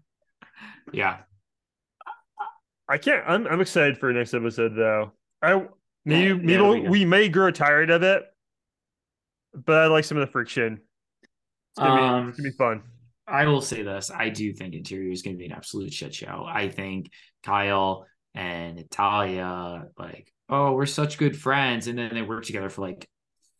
I 2.88 2.98
can't. 3.00 3.24
I'm 3.28 3.48
I'm 3.48 3.62
excited 3.62 3.98
for 3.98 4.12
next 4.14 4.34
episode 4.34 4.76
though. 4.76 5.12
I 5.42 5.66
maybe 6.06 6.28
Yeah, 6.28 6.34
maybe 6.36 6.62
we'll- 6.62 6.90
we 6.90 7.06
may 7.06 7.30
grow 7.30 7.50
tired 7.52 7.90
of 7.90 8.04
it, 8.04 8.24
but 9.54 9.78
I 9.84 9.88
like 9.88 10.04
some 10.06 10.18
of 10.18 10.26
the 10.28 10.32
friction. 10.32 10.82
It's 11.24 11.80
gonna, 11.80 11.96
be, 11.96 12.02
Um, 12.08 12.30
it's 12.30 12.38
gonna 12.40 12.50
be 12.52 12.56
fun. 12.58 12.84
I 13.28 13.46
will 13.46 13.62
say 13.62 13.82
this. 13.82 14.12
I 14.12 14.30
do 14.30 14.54
think 14.54 14.74
interior 14.74 15.12
is 15.12 15.22
going 15.22 15.36
to 15.36 15.40
be 15.40 15.46
an 15.46 15.52
absolute 15.52 15.94
shit 15.94 16.14
show. 16.14 16.46
I 16.48 16.70
think 16.70 17.10
Kyle 17.44 18.06
and 18.36 18.76
Natalya, 18.76 19.86
like, 19.98 20.32
oh, 20.50 20.74
we're 20.74 20.86
such 20.86 21.18
good 21.18 21.38
friends. 21.38 21.88
And 21.88 21.98
then 21.98 22.14
they 22.14 22.22
work 22.22 22.46
together 22.46 22.70
for 22.70 22.82
like 22.82 23.10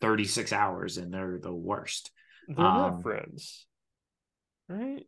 36 0.02 0.54
hours 0.54 0.98
and 0.98 1.14
they're 1.14 1.40
the 1.42 1.54
worst. 1.54 2.12
They're 2.48 2.66
um, 2.66 2.78
not 2.78 3.02
friends, 3.02 3.66
right? 4.70 5.06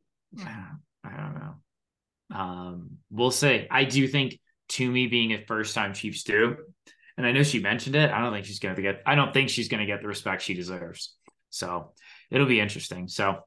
I 1.04 1.18
don't 1.18 1.36
know. 1.36 1.56
Um, 2.36 2.90
we'll 3.10 3.32
see. 3.32 3.68
I 3.70 3.84
do 3.84 4.08
think 4.08 4.40
Tumi 4.70 5.10
being 5.10 5.34
a 5.34 5.46
first 5.46 5.76
time 5.76 5.94
chief 5.94 6.18
stew, 6.18 6.58
and 7.16 7.26
I 7.26 7.32
know 7.32 7.44
she 7.44 7.60
mentioned 7.60 7.96
it. 7.96 8.12
I 8.12 8.22
don't 8.22 8.34
think 8.34 8.46
she's 8.46 8.60
going 8.60 8.76
to 8.76 8.82
get. 8.82 9.02
I 9.06 9.16
don't 9.16 9.34
think 9.34 9.50
she's 9.50 9.68
going 9.68 9.80
to 9.80 9.86
get 9.86 10.02
the 10.02 10.08
respect 10.08 10.42
she 10.42 10.54
deserves. 10.54 11.16
So 11.50 11.94
it'll 12.30 12.48
be 12.48 12.60
interesting. 12.60 13.08
So 13.08 13.40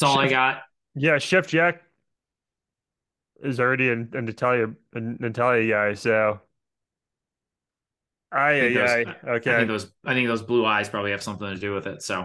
that's 0.00 0.10
all 0.10 0.18
I 0.18 0.28
got. 0.28 0.62
Yeah, 0.94 1.18
Chef 1.18 1.46
Jack 1.46 1.82
is 3.42 3.60
already 3.60 3.88
a, 3.88 3.92
a 3.92 4.22
Natalya 4.22 4.68
a 4.94 5.00
Natalya 5.00 5.68
guy, 5.70 5.94
so. 5.94 6.40
I 8.30 8.60
think 8.60 8.76
aye, 8.76 9.04
those- 9.04 9.14
I 9.24 9.30
Okay. 9.36 9.56
think 9.56 9.68
those. 9.68 9.92
I 10.04 10.12
think 10.14 10.28
those 10.28 10.42
blue 10.42 10.66
eyes 10.66 10.88
probably 10.88 11.12
have 11.12 11.22
something 11.22 11.48
to 11.48 11.56
do 11.58 11.72
with 11.72 11.86
it. 11.86 12.02
So, 12.02 12.20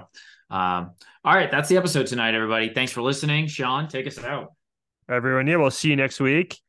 um, 0.50 0.92
all 1.24 1.34
right, 1.34 1.50
that's 1.50 1.70
the 1.70 1.78
episode 1.78 2.08
tonight, 2.08 2.34
everybody. 2.34 2.74
Thanks 2.74 2.92
for 2.92 3.02
listening. 3.02 3.48
Sean, 3.48 3.88
take 3.88 4.06
us 4.08 4.22
out. 4.22 4.52
Everyone, 5.10 5.48
yeah, 5.48 5.56
we'll 5.58 5.72
see 5.72 5.90
you 5.90 5.96
next 5.96 6.20
week. 6.20 6.60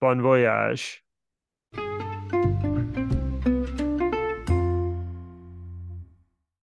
Bon 0.00 0.20
voyage. 0.20 1.02